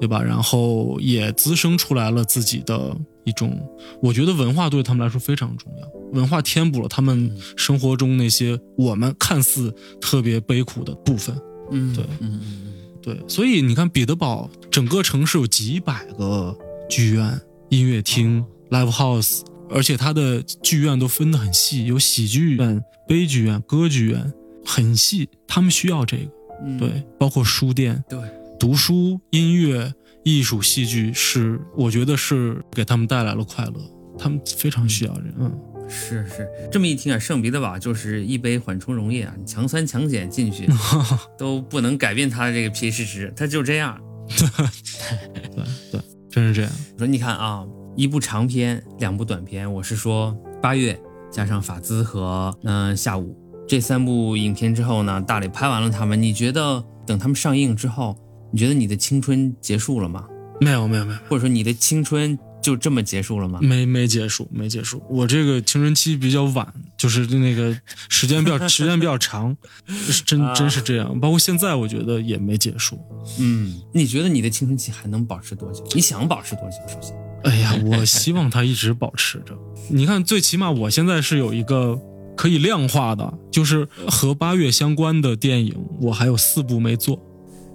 [0.00, 0.22] 对吧？
[0.22, 2.96] 然后也滋生出来了自己的
[3.28, 3.60] 一种，
[4.02, 11.36] 我觉得文化对他们来说非常重要，文化填补了他们生活中那些我们看似特别悲苦的部分。
[11.70, 12.04] 嗯，对。
[12.04, 12.72] 嗯嗯嗯，
[13.02, 16.56] 对，所以你看彼得堡整个城市有几百个
[16.88, 24.32] 剧院、音乐厅、live house，而且它的剧院都分得很细，有喜剧院、悲剧院、歌剧院，
[24.64, 25.28] 很细。
[25.46, 26.30] 他们需要这个，
[26.64, 26.78] 嗯。
[26.78, 28.18] 对，包括书店、对，
[28.58, 29.92] 读书、音乐、
[30.24, 33.74] 艺术、戏剧，是我觉得是给他们带来了快乐，
[34.18, 35.58] 他们非常需要这，嗯，
[35.88, 40.68] 是是，这么一听啊，圣彼得堡就是一杯缓冲溶液啊，你强酸强碱进去
[41.38, 43.98] 都不能改变它的这个 pH 值，它就这样。
[44.28, 46.70] 对对，真是这样。
[46.98, 47.64] 说你看啊，
[47.96, 51.00] 一部长片，两部短片，我是说八月
[51.30, 53.34] 加上法兹和嗯、呃下午
[53.66, 58.14] 这三部影片之后呢，大磊拍完了他们，你觉得等他们上映之后，
[58.52, 60.24] 你觉得你的青春结束了吗？
[60.60, 63.60] 没有没有没有或者说你的青春就这么结束了吗？
[63.62, 66.66] 没没结束没结束，我这个青春期比较晚，
[66.98, 67.74] 就是那个
[68.08, 71.18] 时间比较 时间比较长，是真啊真是这样。
[71.20, 72.98] 包括现在，我觉得也没结束。
[73.38, 75.84] 嗯，你觉得你的青春期还能保持多久？
[75.94, 76.76] 你想保持多久？
[76.92, 79.56] 首先，哎呀，我希望它一直保持着。
[79.88, 81.96] 你看，最起码我现在是有一个
[82.36, 87.16] 可以量化的，就是和八月相关的电影，我还有四部没做；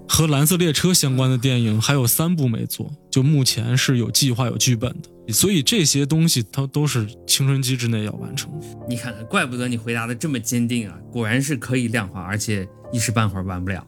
[0.08, 2.90] 和蓝色列车相关的电影还有三部没做。
[3.10, 8.50] 就目前是有计划、有剧本的，所以这些东西它都是青春期之内要完成。
[8.88, 10.98] 你看看，怪不得你回答的这么坚定啊！
[11.10, 13.86] 果然是可以量化，而且一时半会儿完不了。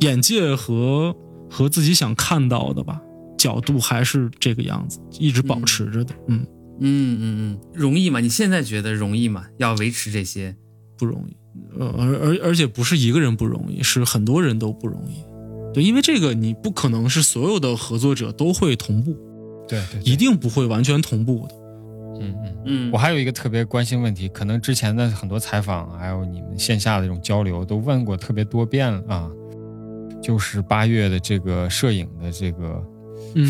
[0.00, 1.14] 眼界和
[1.50, 3.00] 和自己想看到的吧
[3.36, 6.14] 角度还是这个样子，一直保持着的。
[6.28, 6.46] 嗯，
[6.80, 8.20] 嗯嗯嗯，容易吗？
[8.20, 9.44] 你现在觉得容易吗？
[9.58, 10.56] 要维持这些？
[10.96, 11.36] 不容易。
[11.78, 15.20] 呃，而而而且不是一个人不容易，是很多人都不容易。
[15.72, 19.16] 对，因为这个你不可能是所有的合作者都会同步，
[19.68, 21.54] 对对，一定不会完全同步的。
[22.20, 22.56] 嗯嗯。
[22.64, 29.30] 嗯，我还有一个特别关心问题，可能之前的很多采访，还有你们线下的这种交流，都问过特别多遍了啊。
[30.22, 32.80] 就是八月的这个摄影的这个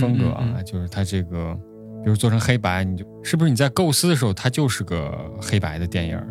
[0.01, 1.55] 风格啊，嗯嗯就是它这个，
[2.03, 6.27] 比如做成黑白，你就是不是你在构思的时候，它就是个黑白的电影儿，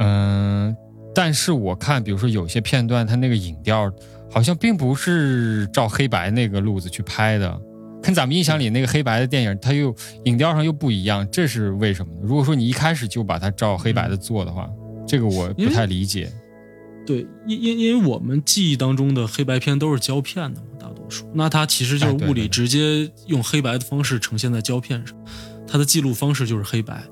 [0.00, 0.76] 嗯，
[1.14, 3.88] 但是我看，比如说有些片段，它那个影调
[4.30, 7.60] 好像并不是照黑白那个路子去拍的，
[8.02, 9.94] 跟咱们印象里那个黑白的电影，它又
[10.24, 12.20] 影调上又不一样，这是为什么呢？
[12.22, 14.68] 如果说你一开始就把它照黑白的做的话，
[15.06, 16.30] 这个我不太理解。
[17.06, 25.14] 对，因因因为我们记忆当中的黑白片都是胶片的嘛，大多数，那它其实就是物理直接用黑白的方式呈现在胶片上，
[25.66, 27.02] 它的记录方式就是黑白，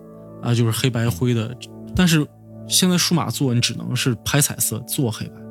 [0.40, 1.54] 啊，就是黑白灰的。
[1.94, 2.26] 但是
[2.66, 5.41] 现在数码做，你只能是拍彩色做黑白。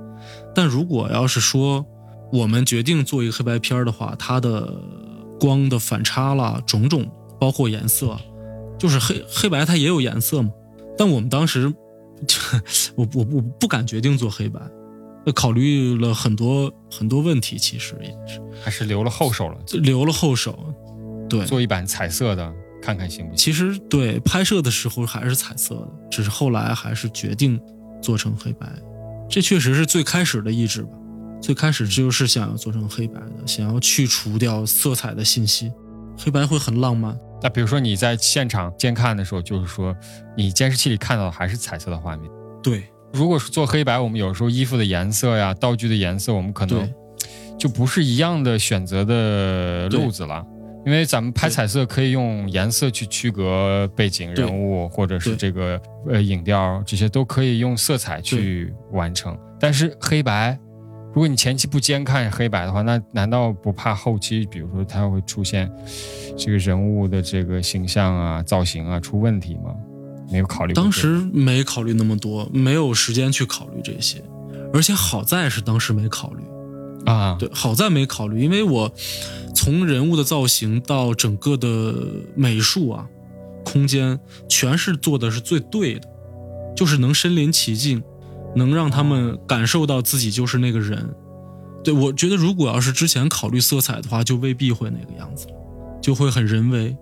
[0.53, 1.85] 但如果要是说
[2.31, 4.73] 我们决定做一个黑白片儿的话，它的
[5.39, 8.17] 光的反差啦，种种包括颜色，
[8.77, 10.49] 就是黑黑白它也有颜色嘛。
[10.97, 11.73] 但我们当时，
[12.95, 14.59] 我我我不敢决定做黑白，
[15.25, 20.57] 呃考虑了很多很多问题，其实也是还是留了后手了，留了后手。
[21.29, 23.37] 对，做一版彩色的，看看行不行？
[23.37, 27.59] 其实对拍摄的时候还是彩色的，只是后来还是决定
[28.01, 28.67] 做成黑白。
[29.31, 30.89] 这确实是最开始的意志吧。
[31.41, 35.71] 最开始就是想要做成黑白的，想要去除掉色彩的信息，
[36.17, 37.17] 黑白会很浪漫。
[37.41, 39.95] 那比如说你在现场监看的时候，就是说
[40.35, 42.29] 你监视器里看到的还是彩色的画面。
[42.61, 46.93] 对如果是做黑白，我们有时候衣服的颜色呀、道具的颜色，我们可能
[47.57, 50.45] 就不是一样的选择的路子了。
[50.85, 59.37] 因为咱们拍彩色可以用颜色去区隔背景、人物，或者是这个呃影调，这些都可以用色彩去完成。
[59.59, 60.57] 但是黑白，
[61.13, 65.71] 如果你前期不监看黑白的话，那难道不怕后期，比如说它会出现
[66.35, 69.75] 这个人物的这个形象啊、造型啊出问题吗？
[70.31, 70.73] 没有考虑。
[70.73, 74.19] 当时没考虑那么多，没有时间去考虑这些，
[74.73, 76.43] 而且好在是当时没考虑。
[77.05, 78.91] 啊，对，好在没考虑，因为我
[79.55, 81.93] 从人物的造型到整个的
[82.35, 83.07] 美术啊、
[83.63, 86.07] 空间，全是做的是最对的，
[86.75, 88.01] 就是能身临其境，
[88.55, 91.13] 能让他们感受到自己就是那个人。
[91.83, 95.53] 对我觉得，如果要是之前考虑色彩的话，就未必会那个样子了，
[96.01, 96.95] 就会很人为。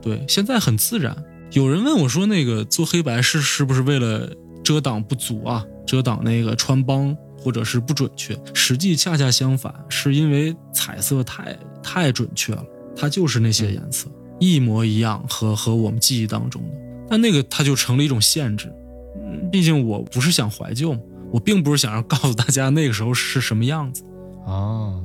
[0.00, 1.16] 对，现在很自然。
[1.52, 4.30] 有人问我说，那个做黑白是是不是为了
[4.64, 7.14] 遮挡不足啊，遮挡那个穿帮
[7.44, 8.34] 或者是不准确？
[8.54, 12.64] 实际恰恰相反，是因为彩色太太准确了，
[12.96, 14.08] 它就是那些颜色、
[14.40, 16.68] 一模一样和和我们记忆当中的，
[17.10, 18.72] 但那个它就成了一种限制。
[19.16, 20.96] 嗯，毕竟我不是想怀旧，
[21.30, 24.02] 我并不是想要告诉大家那个时候是什么样子。
[24.46, 25.04] 哦，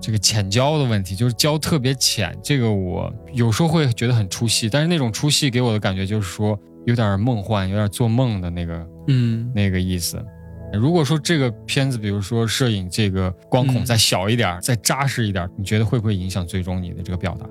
[0.00, 10.24] 这个浅焦的问题，就是焦特别浅，这个我有时候会觉得很出戏，但是那种出戏给我的感觉就是说有点梦幻，有点做梦的那个嗯，那个意思。
[10.72, 17.46] 如果说这个片子，比如说摄影这个光孔嗯再小一点儿、再扎实一点儿，你觉得会不会影响最终你的这个表达？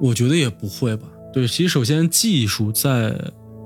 [0.00, 1.08] 我觉得也不会吧。
[1.32, 3.14] 对，其实首先技术在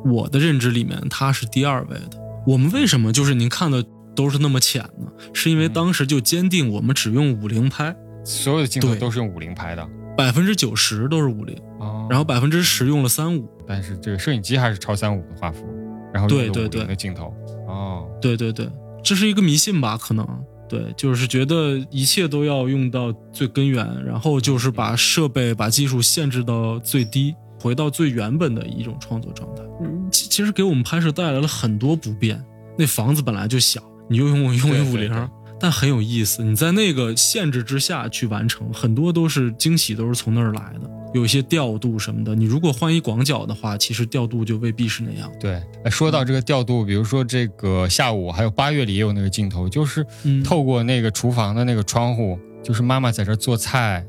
[0.05, 2.19] 我的认知里面它是第二位的。
[2.47, 3.85] 我们为什么就是您看的
[4.17, 5.11] 都是那么浅呢？
[5.33, 5.73] 是因为嗯。
[5.73, 7.95] 当时就坚定我们只用五零拍，
[8.25, 9.89] 所有的镜头都是用五零拍的？
[10.17, 12.07] 百分之九十都是五零，哦。
[12.11, 13.49] 然后百分之十用了三五。
[13.67, 15.67] 但是这个摄影机还是超三五的画幅，
[16.13, 16.69] 然后用了五对对。
[16.69, 17.35] 对零的镜头。
[17.69, 18.69] 哦，对对对，
[19.03, 19.99] 这是一个迷信吧？
[19.99, 20.27] 可能
[20.69, 29.63] 对，就是觉得一切都要用到最根源，然后就是把设备、把技术限制到最低，回到最原本的一种创作状态。
[29.83, 32.43] 嗯，其其实给我们拍摄带来了很多不便。
[32.79, 35.13] 那房子本来就小，你又用用一五零
[35.63, 36.43] 但很有意思。
[36.43, 40.91] 你在那个限制之下去完成，很多都是惊喜，都是从那儿来的。
[41.15, 45.31] 有一些调度什么的，你如果换一广角的话，其实调度就未必是那样。
[45.39, 45.63] 对。
[45.85, 54.05] 哎说到这个调度，比如说这个下午还有八月里也有那个镜头，就是嗯透过那个厨房的那个窗户，就是妈妈在这儿做菜，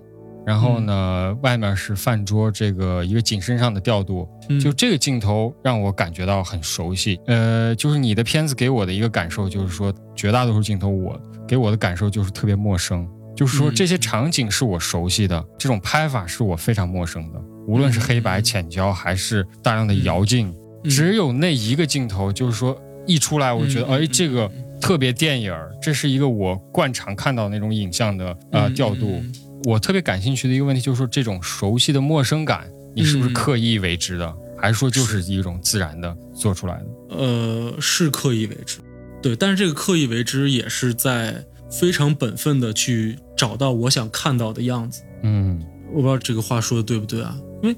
[0.45, 4.59] 然后呢，外面是饭桌，这个一个景深上的调度，嗯。
[4.59, 7.19] 就这个镜头让我感觉到很熟悉。
[7.27, 20.89] 呃，就是你的片子给我的一个感受，就是说绝大多数镜头我给我的感受就是特别陌生，就是说嗯这些场景是我熟悉的，这种拍法是我非常陌生的，无论是黑白、嗯浅焦还是大量的摇镜，嗯。
[20.89, 22.77] 只有那一个镜头，就是说
[23.07, 29.21] 一出来，我觉得，嗯哎，这个特别电影儿，这是一个我惯常看到那种影像的呃嗯调度。
[29.21, 29.33] 嗯
[29.65, 37.15] 我特别感兴趣的一个问题就是说，这种熟悉的陌生感，你是不是嗯刻意为之的，还是说就是一种自然的做出来的？
[37.15, 38.79] 呃，是刻意为之，
[39.21, 45.01] 对，但是这个刻意为之也是在非常本分的去找到我想看到的样子。
[45.23, 45.61] 嗯
[45.91, 47.37] 我不知道这个话说的对不对啊？
[47.61, 47.75] 因为，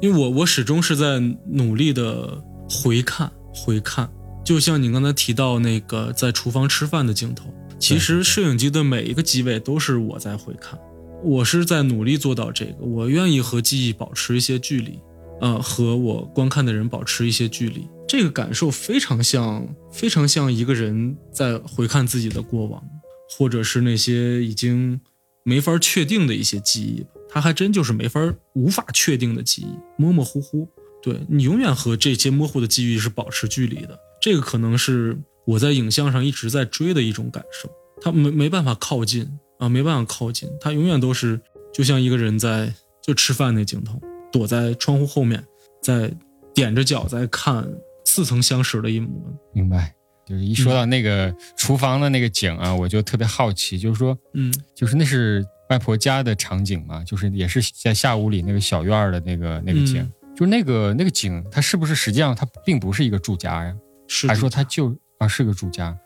[0.00, 2.36] 因为我我始终是在努力的
[2.68, 4.10] 回看回看，
[4.44, 10.78] 就像你刚才提到那个在厨房吃饭的镜头，其实摄影机的每一个机位都是我在回看，
[11.22, 14.98] 我是在努力做到这个，我愿意和记忆保持一些距离，
[15.40, 22.82] 呃，和我观看的人保持一些距离，这个感受非常像，非常像一个人在回看自己的过往，
[23.30, 25.00] 或者是那些已经
[25.44, 28.20] 没法确定的一些记忆吧，它还真就是没法
[28.54, 30.68] 无法确定的记忆，模模糊糊。
[31.02, 37.68] 对你永远和这些模糊的记忆是保持距离的，这个可能是我在影像上一直在追的一种感受，
[38.00, 39.28] 它没没办法靠近
[39.62, 41.40] 啊，没办法靠近，他永远都是
[41.72, 44.00] 就像一个人在就吃饭那镜头，
[44.32, 45.42] 躲在窗户后面，
[45.80, 46.12] 在
[46.56, 47.64] 踮着脚在看
[48.04, 49.24] 似曾相识的一幕。
[49.54, 49.94] 明白。
[50.24, 63.74] 就是一说到那个厨房的那个景啊，我就特别好奇，就是说，嗯就是那是外婆家的场景嘛，就是也是在下屋里那个小院儿的那个那个景，嗯就是那个那个景，它是不是实际上它并不是一个住家呀？
[64.08, 65.96] 是还说的它就啊是个住家？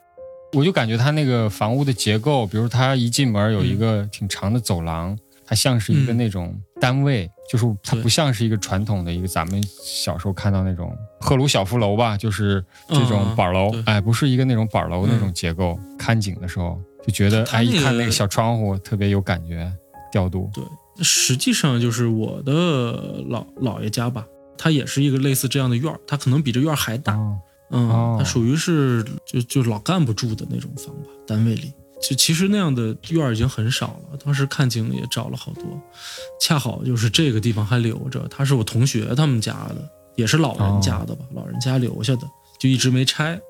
[0.57, 15.79] 我就感觉它那个房屋的结构，比如它一进门有一个挺长的走廊，它像是一个嗯那种单位，就是它不像是一个传统的一个咱们小时候看到那种赫鲁晓夫楼吧，就是这种板楼，对哎，不是一个那种板楼嗯那种结构。
[15.99, 19.71] 看景的时候就觉得，哎，一看那个小窗户特别有感觉，
[20.11, 20.51] 调度。
[20.55, 20.65] 对，
[21.05, 24.27] 实际上就是我的老姥爷家吧，
[24.57, 27.15] 它也是一个类似这样的院儿，它可能比这院儿还大。
[27.15, 27.37] 哦
[27.71, 31.73] 嗯，哦它属于是就就老干部住的那种房吧，单位里。
[32.03, 35.62] 就其实那样的院儿已经很少了，当时看景也找了好多，
[36.39, 39.77] 恰好就是这个地方还留着，它是我同学他们家的，
[40.14, 43.41] 也是老人家的吧，老人家留下的，就一直没拆，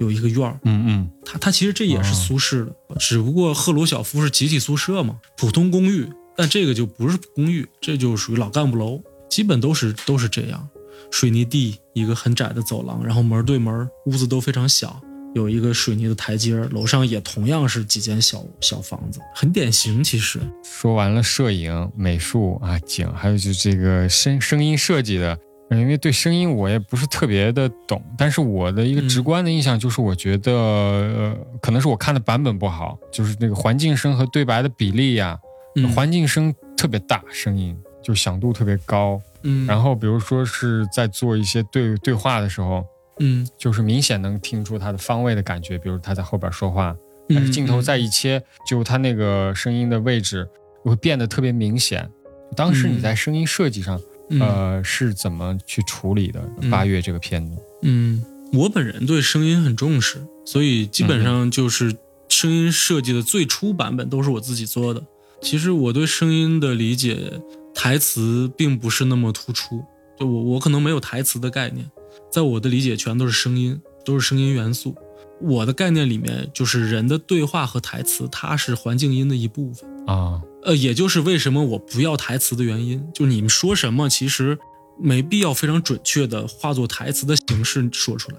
[0.00, 0.58] 有一个院儿。
[0.64, 6.06] 嗯嗯，它它其实这也是哦苏式的，只不过赫鲁晓夫是集体宿舍嘛，普通公寓，
[6.36, 9.00] 但这个就不是公寓，这就属于老干部楼，
[9.30, 10.68] 基本都是都是这样，
[11.12, 14.98] 水泥地，一个很窄的走廊，然后门对门，屋子都非常小，
[15.34, 20.02] 有一个水泥的台阶儿，楼上也同样是几间小小房子，很典型。
[20.02, 25.38] 其实，说完了摄影、美术啊、景，还有就这个声声音设计的，
[25.68, 35.38] 呃因为对声音我也不是特别的懂，但是我的一个直观的印象就是，我觉得、呃，可能是我看的版本不好，就是那个环境声和对白的比例呀、
[35.76, 42.84] 嗯环境声特别大，声音就响度特别高，嗯，然后比如说是在做一些对对话的时候，
[43.20, 46.96] 嗯，就是明显能听出他的方位的感觉，比如他在后边说话，
[47.28, 50.48] 嗯但是镜头再一切，就他那个声音的位置
[50.82, 52.08] 会变得特别明显。
[52.56, 54.40] 当时你在声音设计上，嗯。
[54.40, 56.42] 呃，是怎么去处理的？
[56.60, 56.70] 嗯。
[56.70, 58.22] 八月这个片子，嗯，
[58.52, 61.94] 我本人对声音很重视，所以基本上就是
[62.28, 65.02] 声音设计的最初版本都是我自己做的。
[65.40, 67.32] 其实我对声音的理解，
[67.74, 69.84] 台词并不是那么突出，
[70.18, 71.90] 就我我可能没有台词的概念，
[72.30, 74.94] 在我的理解全都是声音，都是声音元素。
[75.40, 79.90] 我的概念里面，就是人的对话和台词，它是环境音的一部分。
[80.06, 84.56] 啊，呃，也就是为什么我不要台词的原因，就你们说什么，其实
[85.00, 88.36] 没必要非常准确的化作台词的形式说出来，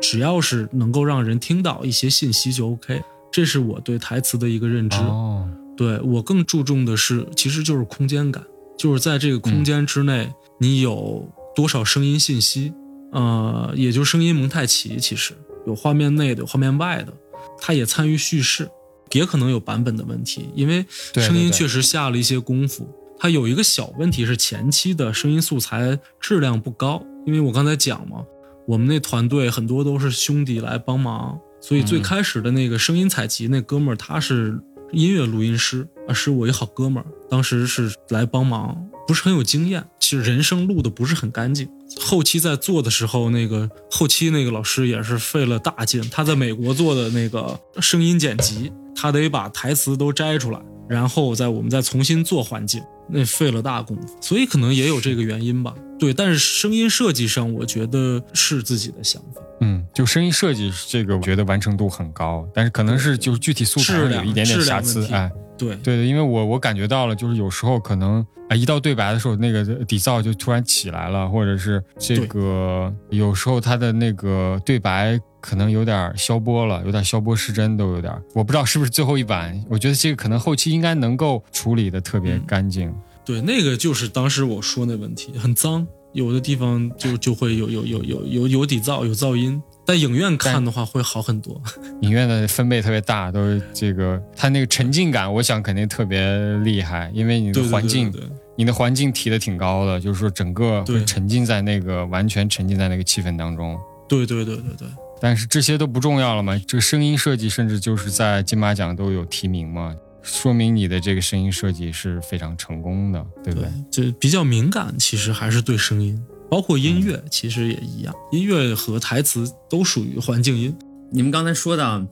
[0.00, 3.02] 只要是能够让人听到一些信息就 OK。
[3.30, 4.96] 这是我对台词的一个认知。
[4.98, 8.42] 哦，对我更注重的是，其实就是空间感，
[8.76, 12.72] 就是在这个空间之内，你有多少声音信息，
[13.12, 15.34] 呃，也就声音蒙太奇，其实
[15.66, 17.12] 有画面内的，有画面外的，
[17.58, 18.68] 它也参与叙事，
[19.12, 22.88] 也可能有版本的问题，因为声音确实下了一些功夫。
[23.18, 28.22] 它有一个小问题是前期的声音素材质量不高，因为我刚才讲嘛，
[28.68, 32.02] 我们那团队很多都是兄弟来帮忙，所以最嗯。
[32.02, 34.60] 开始的那个声音采集那哥们儿他是
[34.92, 41.68] 音乐录音师啊，是我一好哥们儿，当时是来帮忙，不是很有经验，其实人生录的不是很干净。
[42.00, 55.74] 后期在做的时候，那个后期那个老师也是费了大劲，他在美国做的那个声音剪辑，他得把台词都摘出来，然后再我们再重新做环境，那费了大功夫，所以可能也有这个原因吧。
[55.98, 59.40] 对，但是声音设计上，我觉得是自己的想法。
[59.62, 82.94] 嗯，就声音设计这个，我觉得完成度很高，但是可能是就是具体素材有一点点瑕疵，哎，对，对的，因为我我感觉到了，就是有时候可能啊，一到对白的时候，那个底噪就突然起来了，或者是这个有时候他的那个对白可能有点消波了，有点消波失真，都有点，我不知道是不是最后一版，我觉得这个可能后期应该能够处理的特别嗯干净。
[83.24, 89.60] 对，那个就是当时我说那问题，很脏，有的地方就就会有有有有有有底噪，有噪音。
[89.86, 91.60] 在影院看的话会好很多。
[92.02, 103.78] 影院的分贝特别大，都是这个它那个沉浸感，我想肯定特别厉害，因为你的环境，对对对你的环境提的挺高的，就是说整个会对沉浸在那个完全沉浸在那个气氛当中。
[104.08, 104.88] 对对对对对
[105.20, 106.60] 但是这些都不重要了嘛？
[106.66, 113.68] 这个声音设计甚至就是在金马奖都有提名嘛，说明你的这个声音设计是非常成功的，对不对？
[113.90, 120.76] 对，就比较敏感，其实还是对声音，包括音乐，其实也一样，音乐和台词都属于环境音。
[121.10, 122.04] 你们刚才说到，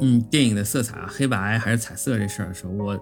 [0.00, 2.98] 嗯，电影的色彩啊，黑白还是彩色这事儿的时候，我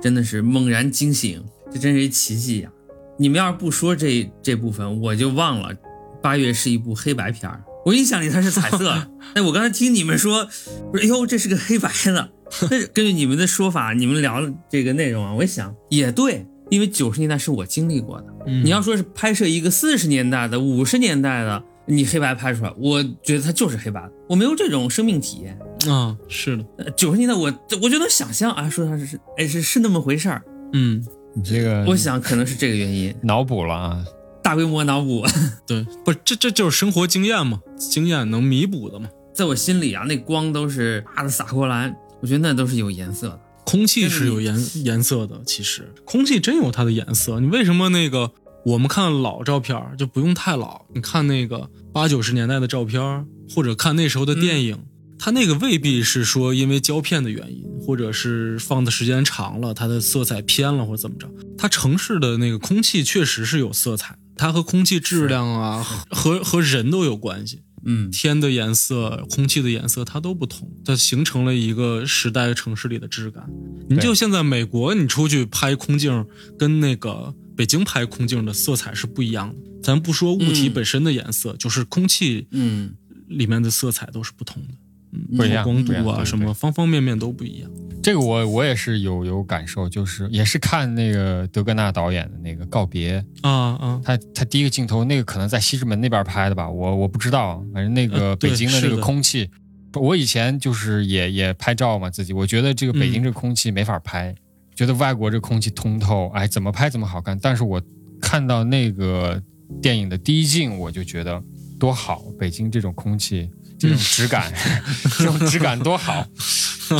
[0.00, 2.70] 真的是猛然惊醒，这真是一奇迹呀、
[3.18, 5.74] 你们要是不说这这部分，我就忘了
[6.22, 7.62] 八月是一部黑白片儿。
[7.84, 10.48] 我印象里它是彩色的， 哎，我刚才听你们说，
[10.92, 12.30] 我说哎呦，这是个黑白的。
[12.70, 18.26] 那根据你们的说法，你们聊这个内容啊，我一想也对，因为九十年代是我经历过的。
[18.46, 25.58] 嗯你要说是拍摄一个四十年代的、五十年代的，你黑白拍出来，我觉得它就是黑白的，我没有这种生命体验。
[25.88, 27.52] 啊，是的，九十年代我
[27.82, 30.42] 我就能想象啊，说它是是哎是是那么回事儿，
[30.72, 31.04] 嗯，
[31.34, 34.04] 你这个我想可能是这个原因，脑补了啊，
[34.42, 35.24] 大规模脑补，
[35.66, 39.08] 对，不，这这就是生活经验嘛，经验能弥补的嘛。
[39.34, 43.40] 在我心里啊，那光都是啪的洒过来，我觉得那都是有颜色的。
[43.66, 47.40] 空气是有颜颜色的，其实空气真有它的颜色。
[47.40, 48.32] 你为什么那个
[48.64, 50.82] 我们看老照片儿就不用太老？
[50.94, 54.78] 你看那个八九十年代的照片儿，或者看那时候的电影，
[55.18, 61.28] 它那个未必是说因为胶片的原因，或者是放的时间长了，它的色彩偏了或者怎么着。
[61.58, 67.62] 它城市的那个空气确实是有色彩，它和空气质量啊，和和人都有关系。
[67.86, 73.48] 嗯，天的颜色、空气的颜色，它都不同，它形成了一个时代城市里的质感。
[73.88, 76.26] 你就现在美国，你出去拍空镜，
[76.58, 79.56] 跟那个北京拍空镜的色彩是不一样的。
[79.82, 80.72] 咱不说物体嗯。
[80.74, 82.92] 本身的颜色，就是空气嗯，
[83.28, 84.74] 里面的色彩都是不同的，
[85.12, 87.70] 嗯，不一样光度啊，什么方方面面都不一样。
[88.02, 93.50] 这个我我也是有有感受，就是也是看那个德格纳导演的那个《告别》，啊
[93.80, 99.50] 啊，他他第一个镜头那个可能在西直门那边拍的吧，我我不知道，反正那个北京的那个空气，
[99.94, 104.32] 我以前就是也也拍照嘛，自己我觉得这个北京嗯这个空气没法拍，
[104.76, 107.36] 觉得外国这空气通透，哎，怎么拍怎么好看。
[107.42, 107.82] 但是我
[108.20, 109.42] 看到那个
[109.82, 111.42] 电影的第一镜，我就觉得
[111.76, 113.50] 多好，北京这种空气。
[113.78, 114.52] 这种质感，
[115.18, 116.26] 这种质感多好，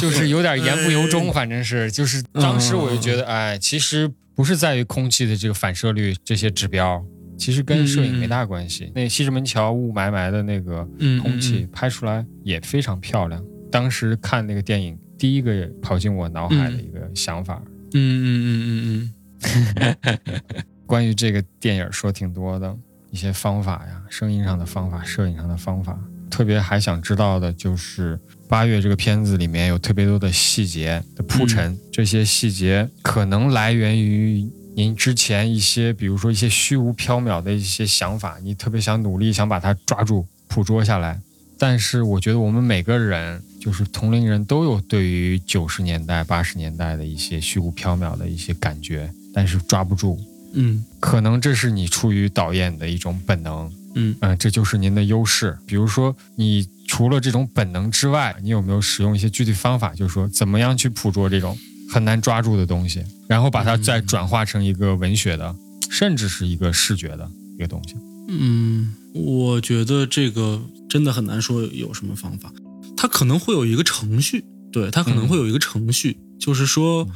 [0.01, 7.05] 就是有点言不由衷，反正是，就是当时我就觉得，哎，其实不是在于空气的这个反射率这些指标，
[7.39, 8.93] 其实跟摄影没大关系。
[8.95, 13.43] 那西直门桥雾霾霾的那个嗯，空气嗯拍出来也非常漂亮。
[13.71, 17.63] 当时看那个电影，第一个跑进我脑海的一个想法。
[17.95, 20.17] 嗯嗯嗯嗯嗯
[20.87, 22.77] 关于这个电影说挺多的
[23.11, 25.99] 一些方法呀，声音上的方法，摄影上的方法。
[26.31, 28.19] 特别还想知道的就是
[28.49, 41.21] 八月这个片子里面有特别多的细节的铺陈，这些细节可能来源于您之前一些，比如说一些虚无缥缈的一些想法，你特别想努力想把它抓住、捕捉下来。
[41.59, 50.21] 但是我觉得我们每个人，就是同龄人都有对于九十年代、八十年代的一些虚无缥缈的一些感觉，但是抓不住。
[50.53, 55.57] 嗯可能这是你出于导演的一种本能，嗯嗯、这就是您的优势。
[55.67, 59.95] 比如说，你除了这种本能之外，你有没有使用一些具体方法？
[59.95, 61.59] 就是说，怎么样去捕捉这种
[61.91, 65.57] 很难抓住的东西，然后把它再转化成一个文学的，
[65.91, 67.97] 甚至是一个视觉的一个东西。
[68.29, 72.53] 嗯，我觉得这个真的很难说有什么方法，
[72.97, 77.09] 它可能会有一个程序，对，它可能会有一个程序，就是说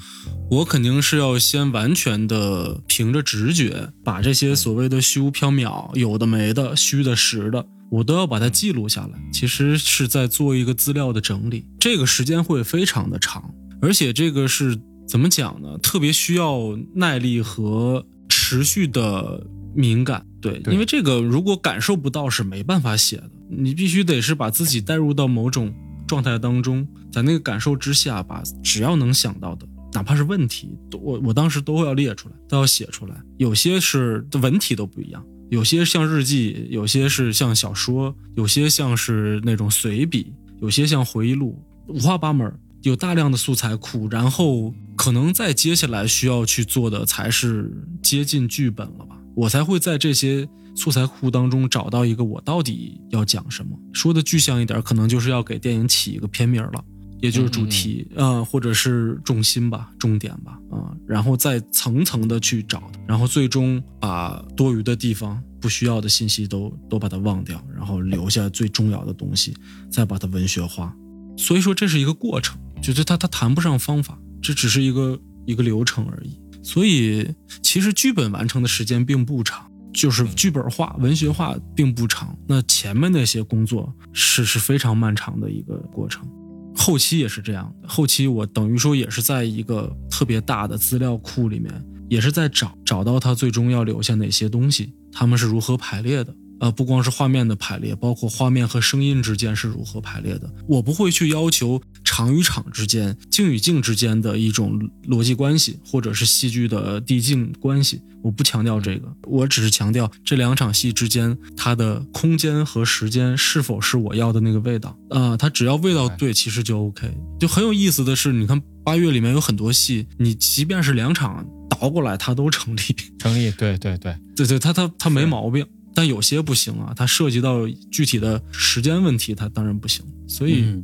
[0.50, 9.18] 我肯定是要先完全的凭着直觉，把这些所谓的虚无缥缈、有的没的、虚的实的，我都要把它记录下来。
[9.32, 15.78] 其实是在做一个资料的整理，这个时间会非常的长，而且这个是怎么讲呢？
[15.78, 20.26] 特别需要耐力和持续的敏感。
[20.40, 25.72] 对，对因为这个如果感受不到是没办法写的，你必须得是把自己带入到某种
[26.11, 33.14] 状态当中，在那个感受之下，把只要能想到的，哪怕是问题，我我当时都要列出来，都要写出来。
[33.38, 41.56] 有些是文体都不一样，有些像日记，有些是像小说，有些像是那种随笔，有些像回忆录，
[41.86, 42.52] 五花八门。
[42.82, 47.70] 有大量的素材库，然后可能在接下来需要去做的才是
[48.02, 50.48] 接近剧本了吧，我才会在这些
[50.80, 53.78] 素材库当中找到一个我到底要讲什么。
[53.92, 56.82] 说的具象一点，可能就是要给电影起一个片名了，
[57.20, 69.54] 也就是主题啊、呃或者是重心吧、重点吧啊、然后再层层的去找，然后最终把多余的地方、不需要的信息都都把它忘掉，然后留下最重要的东西，
[69.90, 70.96] 再把它文学化。
[71.36, 76.40] 所以说这是一个过程，就是它它谈不上方法，这只是一个一个流程而已。
[76.62, 77.28] 所以
[77.62, 82.36] 其实剧本完成的时间并不长，就是剧本化、文学化并不长。
[82.47, 86.28] 那前面那些工作是是非常漫长的一个过程，
[86.74, 87.72] 后期也是这样。
[87.86, 91.72] 后期我等于说也是在一个特别大的资料库里面，
[92.09, 96.34] 也是在找找到他最终要留下哪些东西，他们是如何排列的。
[96.61, 100.48] 呃，不光是画面的排列，包括画面和声音之间是如何排列的。
[100.68, 108.00] 我不会去要求场与场之间、镜与镜之间的一种逻辑关系，或者是戏剧的递进关系。
[108.22, 114.94] 我不强调这个，我只是强调这两场戏之间它的空间和时间是否是我要的那个味道。
[115.08, 117.11] 啊、它只要味道对，其实就 OK。
[117.38, 122.80] 就很有意思的是，你看八月里面有很多戏，你即便是两场倒过来，它都成立。
[123.18, 125.66] 成立，对对对，对对，它它它没毛病，
[126.01, 130.03] 但有些不行啊，它涉及到具体的时间问题，它当然不行。
[130.26, 130.82] 所以嗯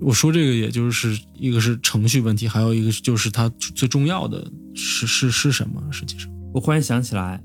[0.00, 4.44] 我说这个，也就是一个是程序问题，还有一个就是它最重要的
[4.74, 5.80] 是是是什么？
[5.92, 7.40] 实际上，我忽然想起来，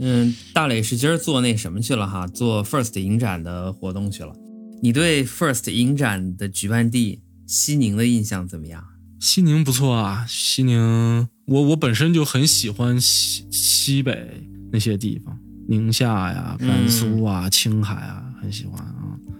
[0.00, 4.32] 嗯，大磊是今儿做那什么去了哈，做 First 影展的活动去了。
[4.80, 8.82] 你对 First 影展的举办地西宁的印象怎么样？
[9.20, 15.38] 西宁不错啊，西宁，我我本身就很喜欢西西北那些地方，
[15.68, 18.94] 宁夏呀、甘肃啊、青海啊，很喜欢啊。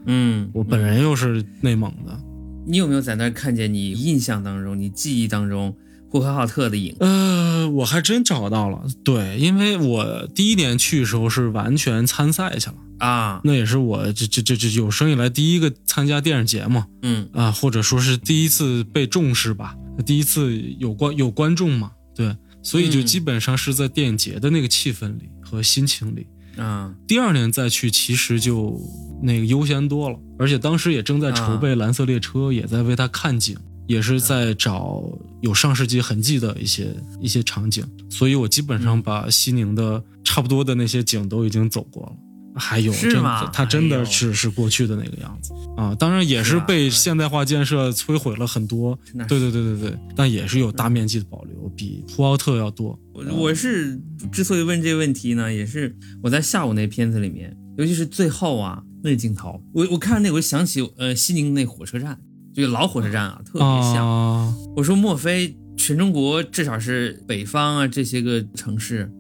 [0.06, 2.18] 嗯，我本人又是内蒙的，
[2.66, 5.74] 你有没有在那儿看见你印象当中、你记忆当中
[6.10, 6.94] 呼和浩特的影？
[7.00, 17.28] 呃，我还真找到了，对，因为我第一年去的时候是完全参赛去了，啊，那也是我这这这这有生以来第一个参加电影节嘛，嗯。
[17.32, 23.06] 啊，或者说是第一次被重视吧，第一次有观有观众嘛，对，所以就嗯。
[23.06, 26.26] 基本上是在电影节的那个气氛里和心情里。
[26.56, 28.80] 嗯，第二年再去，其实就
[29.22, 33.56] 那个悠闲多了，而且当时也正在筹备《蓝色列车》，也在为它看景，
[33.88, 35.02] 也是在找
[35.40, 42.12] 有上世纪痕迹的一些一些场景，所以我基本上把西宁的差不多的那些景都已经走过了。
[42.54, 45.94] 还有，真是吗的，它真的是是过去的那个样子啊！
[45.96, 52.98] 当然也是被现代化建设摧毁了很多，那对对对对对，但也是有大面积的保留，比呼和浩特要多。
[53.12, 54.00] 我我是
[54.30, 62.18] 之所以问这个问题呢，也是我在下午那片子里面，尤其是最后啊那个镜头，我我看那我就想起呃西宁那火车站，
[62.54, 64.08] 就老火车站啊，特别像。
[64.08, 69.10] 啊，我说莫非全中国至少是北方啊这些个城市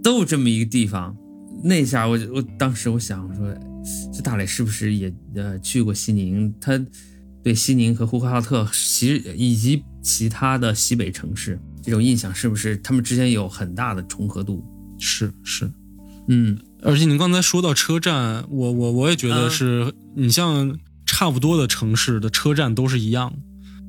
[0.00, 1.16] 都有这么一个地方？
[1.62, 3.54] 那下我我当时我想我说，
[4.12, 6.54] 这大磊是不是也呃去过西宁？
[6.60, 6.78] 他
[7.42, 14.64] 对西宁和呼和浩特其实以及其他的西北城市这种印象，是不是他们之间有很大的重合度？
[14.98, 15.70] 是是，
[16.28, 23.34] 嗯而且您刚才说到车站，我我我也觉得嗯是，你像差不多的城市的车站都是一样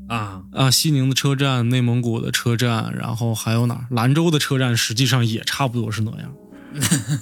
[0.07, 3.85] 啊，啊，西宁的车站、内蒙古的车站，然后还有哪儿？
[3.91, 6.33] 兰州的车站实际上也差不多是那样。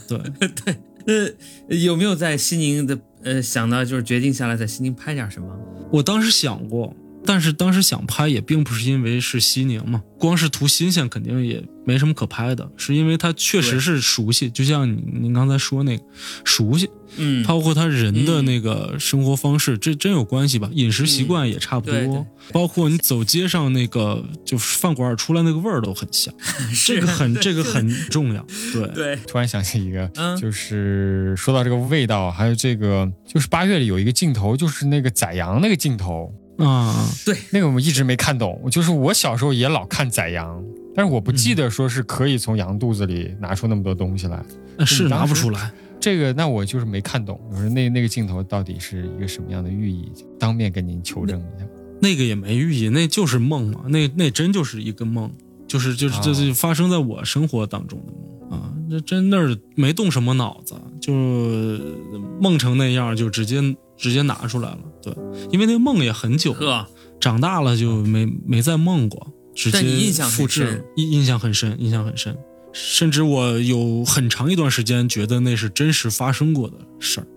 [0.07, 0.17] 对
[0.49, 0.75] 对，
[1.69, 5.47] 呃，有没有在西宁的呃想到就是决定下来在西宁拍点什么？
[5.91, 6.93] 我当时想过，
[7.27, 16.03] 但是当时想拍也并不是因为是西宁嘛，光是图新鲜肯定也没什么可拍的，是因为它确实是熟悉，就像你您刚才说那个
[16.43, 20.69] 熟悉，嗯，包括他人的那个生活方式，这真有关系吧？
[20.73, 22.25] 饮食习惯也差不多，对对。
[22.53, 26.33] 包括你走街上那个就饭馆出来那个味儿都很像，
[26.85, 28.87] 这个很这个很重要，对。
[28.93, 30.37] 对，突然想起一个，嗯。
[30.37, 37.07] 就是说到这个味道，还有这个，就是八月里有一个镜头，就是那个宰羊那个镜头，啊，
[37.51, 38.67] 那个我们一直没看懂。
[38.71, 40.63] 就是我小时候也老看宰羊，
[40.95, 44.43] 但是我不记得说是可以从羊肚子里拿出那么多东西来。
[44.77, 45.71] 那是拿不出来。
[45.99, 50.11] 这个那我就是没看懂，我说那那个镜头到底是一个什么样的寓意？
[50.39, 51.65] 当面跟您求证一下。
[51.99, 55.31] 那个也没寓意，那就是梦嘛，那那真就是一个梦，
[55.67, 61.11] 就是就是啊这是发生在我生活当中的梦啊，那真那儿没动什么脑子，就
[62.39, 63.59] 梦成那样就直接
[63.97, 65.13] 直接拿出来了，对，
[65.51, 66.87] 因为那个梦也很久了，
[67.19, 72.37] 长大了就没没再梦过，直接但你印象很复制深，印印象很深，印象很深，
[72.71, 77.27] 甚至我有很长一段时间觉得那是真实发生过的事儿，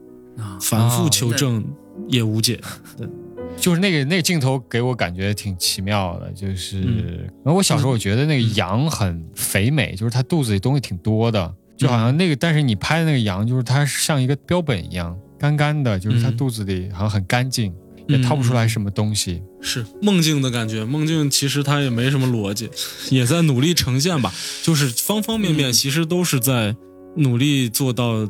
[0.42, 1.64] 啊，反复哦求证
[2.08, 2.60] 也无解，
[2.96, 3.08] 对。
[3.56, 7.18] 就是那个那个镜头给我感觉挺奇妙的，就是，嗯。
[7.44, 16.36] 然后我小时候我觉得那个羊很肥美，就是它肚子里东西挺多的，就好像那个，但是你拍的那个羊，就是它像一个标本一样，干干的，就是它嗯。
[16.36, 17.74] 肚子里好像很干净，
[18.06, 19.42] 也掏不出来什么东西。
[19.62, 22.68] 是梦境的感觉，梦境其实它也没什么逻辑，
[23.10, 24.30] 也在努力呈现吧，
[24.62, 25.72] 就是方方面面嗯。
[25.72, 26.76] 其实都是在
[27.16, 28.28] 努力做到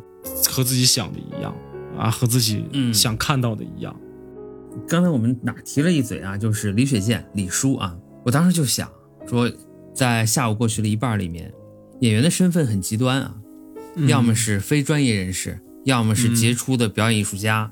[0.49, 1.53] 和自己想的一样
[1.99, 2.95] 啊，和自己嗯。
[2.95, 3.95] 想看到的一样。
[4.87, 8.89] 刚才我们哪提了一嘴啊，就是李雪健李叔啊，我当时就想
[9.29, 9.51] 说，
[9.93, 11.53] 在下午过去了一半里面，
[12.01, 13.35] 演员的身份很极端啊，
[13.97, 14.07] 嗯。
[14.07, 17.71] 要么是非专业人士，要么是杰出的表演艺术家。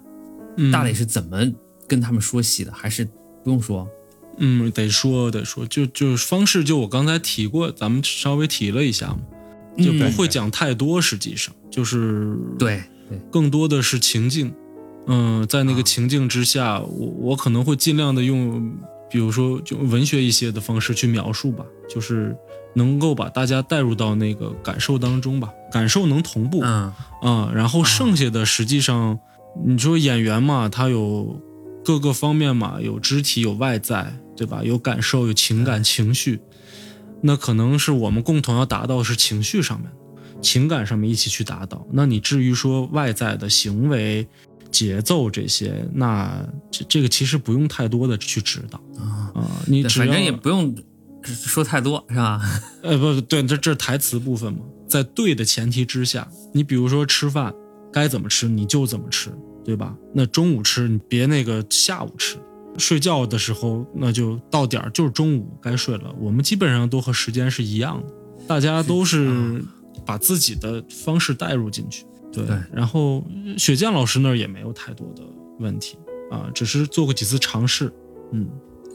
[0.56, 1.40] 嗯大磊是怎么
[1.86, 2.72] 跟他们说戏的？
[2.72, 3.04] 还是
[3.44, 3.88] 不用说？
[4.38, 9.18] 嗯，得说得说，就就是方式，就我刚才提过，咱们稍微提了一下嘛，
[9.78, 14.52] 就不嗯会讲太多，实际上就是对对，更多的是情境。
[15.06, 18.76] 嗯，在那个啊情境之下，我我可能会尽量的用，
[19.10, 22.36] 比如说就文学一些的方式去描述吧，就是
[22.74, 29.18] 能够把大家带入到那个感受当中吧，感受能同步啊、嗯然后剩下的实际上，
[29.64, 31.40] 你说演员嘛，他有
[31.84, 34.62] 各个方面嘛，有肢体，有外在，对吧？
[34.62, 36.40] 有感受，有情感、情绪，
[37.22, 39.90] 那可能是我们共同要达到是情绪上面，
[40.42, 41.84] 情感上面一起去达到。
[41.90, 44.26] 那你至于说外在的行为、
[44.70, 50.72] 节奏这些，那这这个其实不用太多的去指导啊，啊、你反正也不用
[51.22, 52.40] 说太多，是吧？
[52.82, 57.54] 呃，不对，这这是台词部分嘛，在对的前提之下，你比如说吃饭
[57.92, 59.30] 该怎么吃你就怎么吃，
[59.64, 59.96] 对吧？
[60.14, 62.36] 那中午吃你别那个下午吃，
[62.78, 66.14] 睡觉的时候那就到点儿就是中午该睡了。
[66.20, 68.12] 我们基本上都和时间是一样的，
[68.46, 69.62] 大家都是
[70.06, 72.46] 把自己的方式带入进去，对。
[72.46, 73.24] 对然后
[73.58, 75.22] 雪健老师那儿也没有太多的
[75.58, 75.98] 问题
[76.30, 77.92] 啊，只是做过几次尝试，
[78.32, 78.48] 嗯。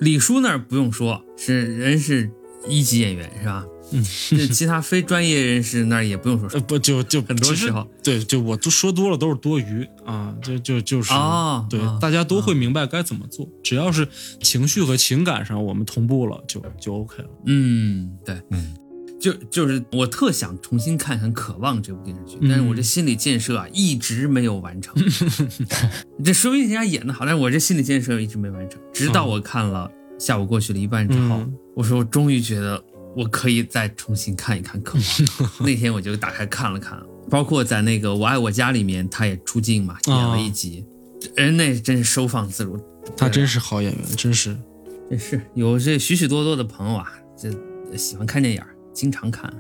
[0.03, 2.29] 李叔那儿不用说，是人是
[2.67, 3.65] 一级演员，是吧？
[3.91, 14.07] 嗯，这其他非专业人士那儿也不用说呃，不就就很多时候对，就我都说多了都是多余啊，就就就是、对、哦啊大家都会明白该怎么做，只要是
[14.41, 17.29] 情绪和情感上我们同步了，就就 OK 了。
[17.45, 18.73] 嗯，对，嗯，
[19.23, 24.93] 就就是我特想重新看看《渴望》这部电视剧，嗯但是我这心理建设啊一直没有完成。
[26.25, 28.81] 这说明人家演的好，但是我这心理建设一直没完成。
[28.91, 32.83] 直到我看了下午过去了一半之后，嗯我说我终于觉得
[33.15, 35.01] 我可以再重新看一看《渴望》。
[35.65, 40.85] 那天我就打开看了看，包括在那个《我爱我家》里面，他也出镜嘛，演了一集，
[41.37, 42.77] 人那真是收放自如。
[43.15, 44.57] 他真是好演员，真是。
[45.09, 47.49] 真是有这许许多多的朋友啊，这
[47.95, 49.53] 喜欢看电影儿，经常看。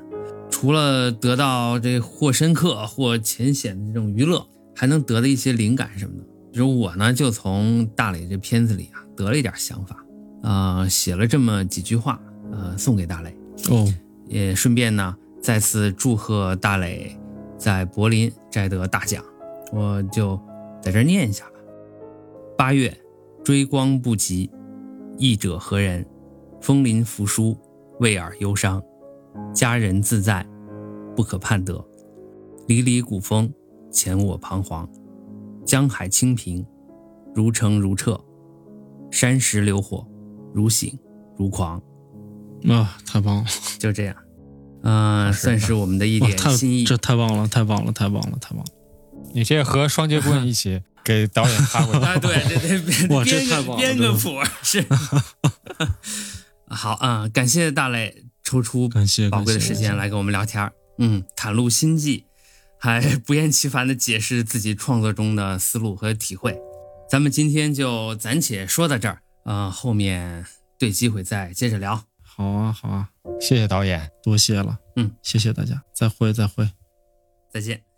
[0.49, 6.23] 除了得到这或深刻或浅显的这种娱乐，还能得到一些灵感什么的。
[6.51, 9.97] 比如我呢，就从大磊这片子里啊得了一点想法，
[10.43, 12.21] 呃，写了这么几句话，
[12.51, 13.35] 呃，送给大磊，
[13.69, 13.91] 哦，
[14.27, 17.17] 也顺便呢再次祝贺大磊
[17.57, 19.23] 在柏林摘得大奖。
[19.71, 20.39] 我就
[20.81, 21.53] 在这儿念一下吧。
[22.55, 22.95] 八月，
[23.43, 24.51] 追光不及，
[25.17, 26.05] 忆者何人？
[26.61, 27.57] 枫林扶疏，
[27.99, 28.81] 为尔忧伤。
[29.53, 30.45] 佳人自在，
[31.15, 31.83] 不可判得。
[32.67, 33.51] 离离古风，
[33.91, 34.89] 前我彷徨。
[35.65, 36.65] 江海清平，
[37.33, 38.19] 如澄如澈；
[39.11, 40.05] 山石流火，
[40.53, 40.97] 如醒
[41.37, 41.81] 如狂。
[42.69, 43.45] 啊，太棒了！
[43.79, 44.15] 就这样，
[44.83, 46.83] 嗯、算是我们的一点心意。
[46.83, 48.65] 这太棒了，太棒了，太棒了，太棒了！
[49.33, 51.99] 你这和双截棍一起给导演发过去。
[52.05, 54.29] 啊，对对对，哇这太棒了编个谱
[54.61, 54.85] 是。
[56.67, 62.25] 好啊，感谢大磊抽出感谢宝贵的时间来跟我们聊天儿，嗯，袒露心迹，
[62.79, 66.55] 还不厌其烦的解释自己创作中的思路和体会。
[67.09, 70.45] 咱们今天就暂且说到这儿，呃、后面
[70.77, 72.03] 对机会再接着聊。
[72.21, 73.09] 好啊好啊，
[73.41, 74.11] 谢谢导演。
[74.21, 76.69] 多谢了，嗯，谢谢大家，再会再会。
[77.51, 77.92] 再见。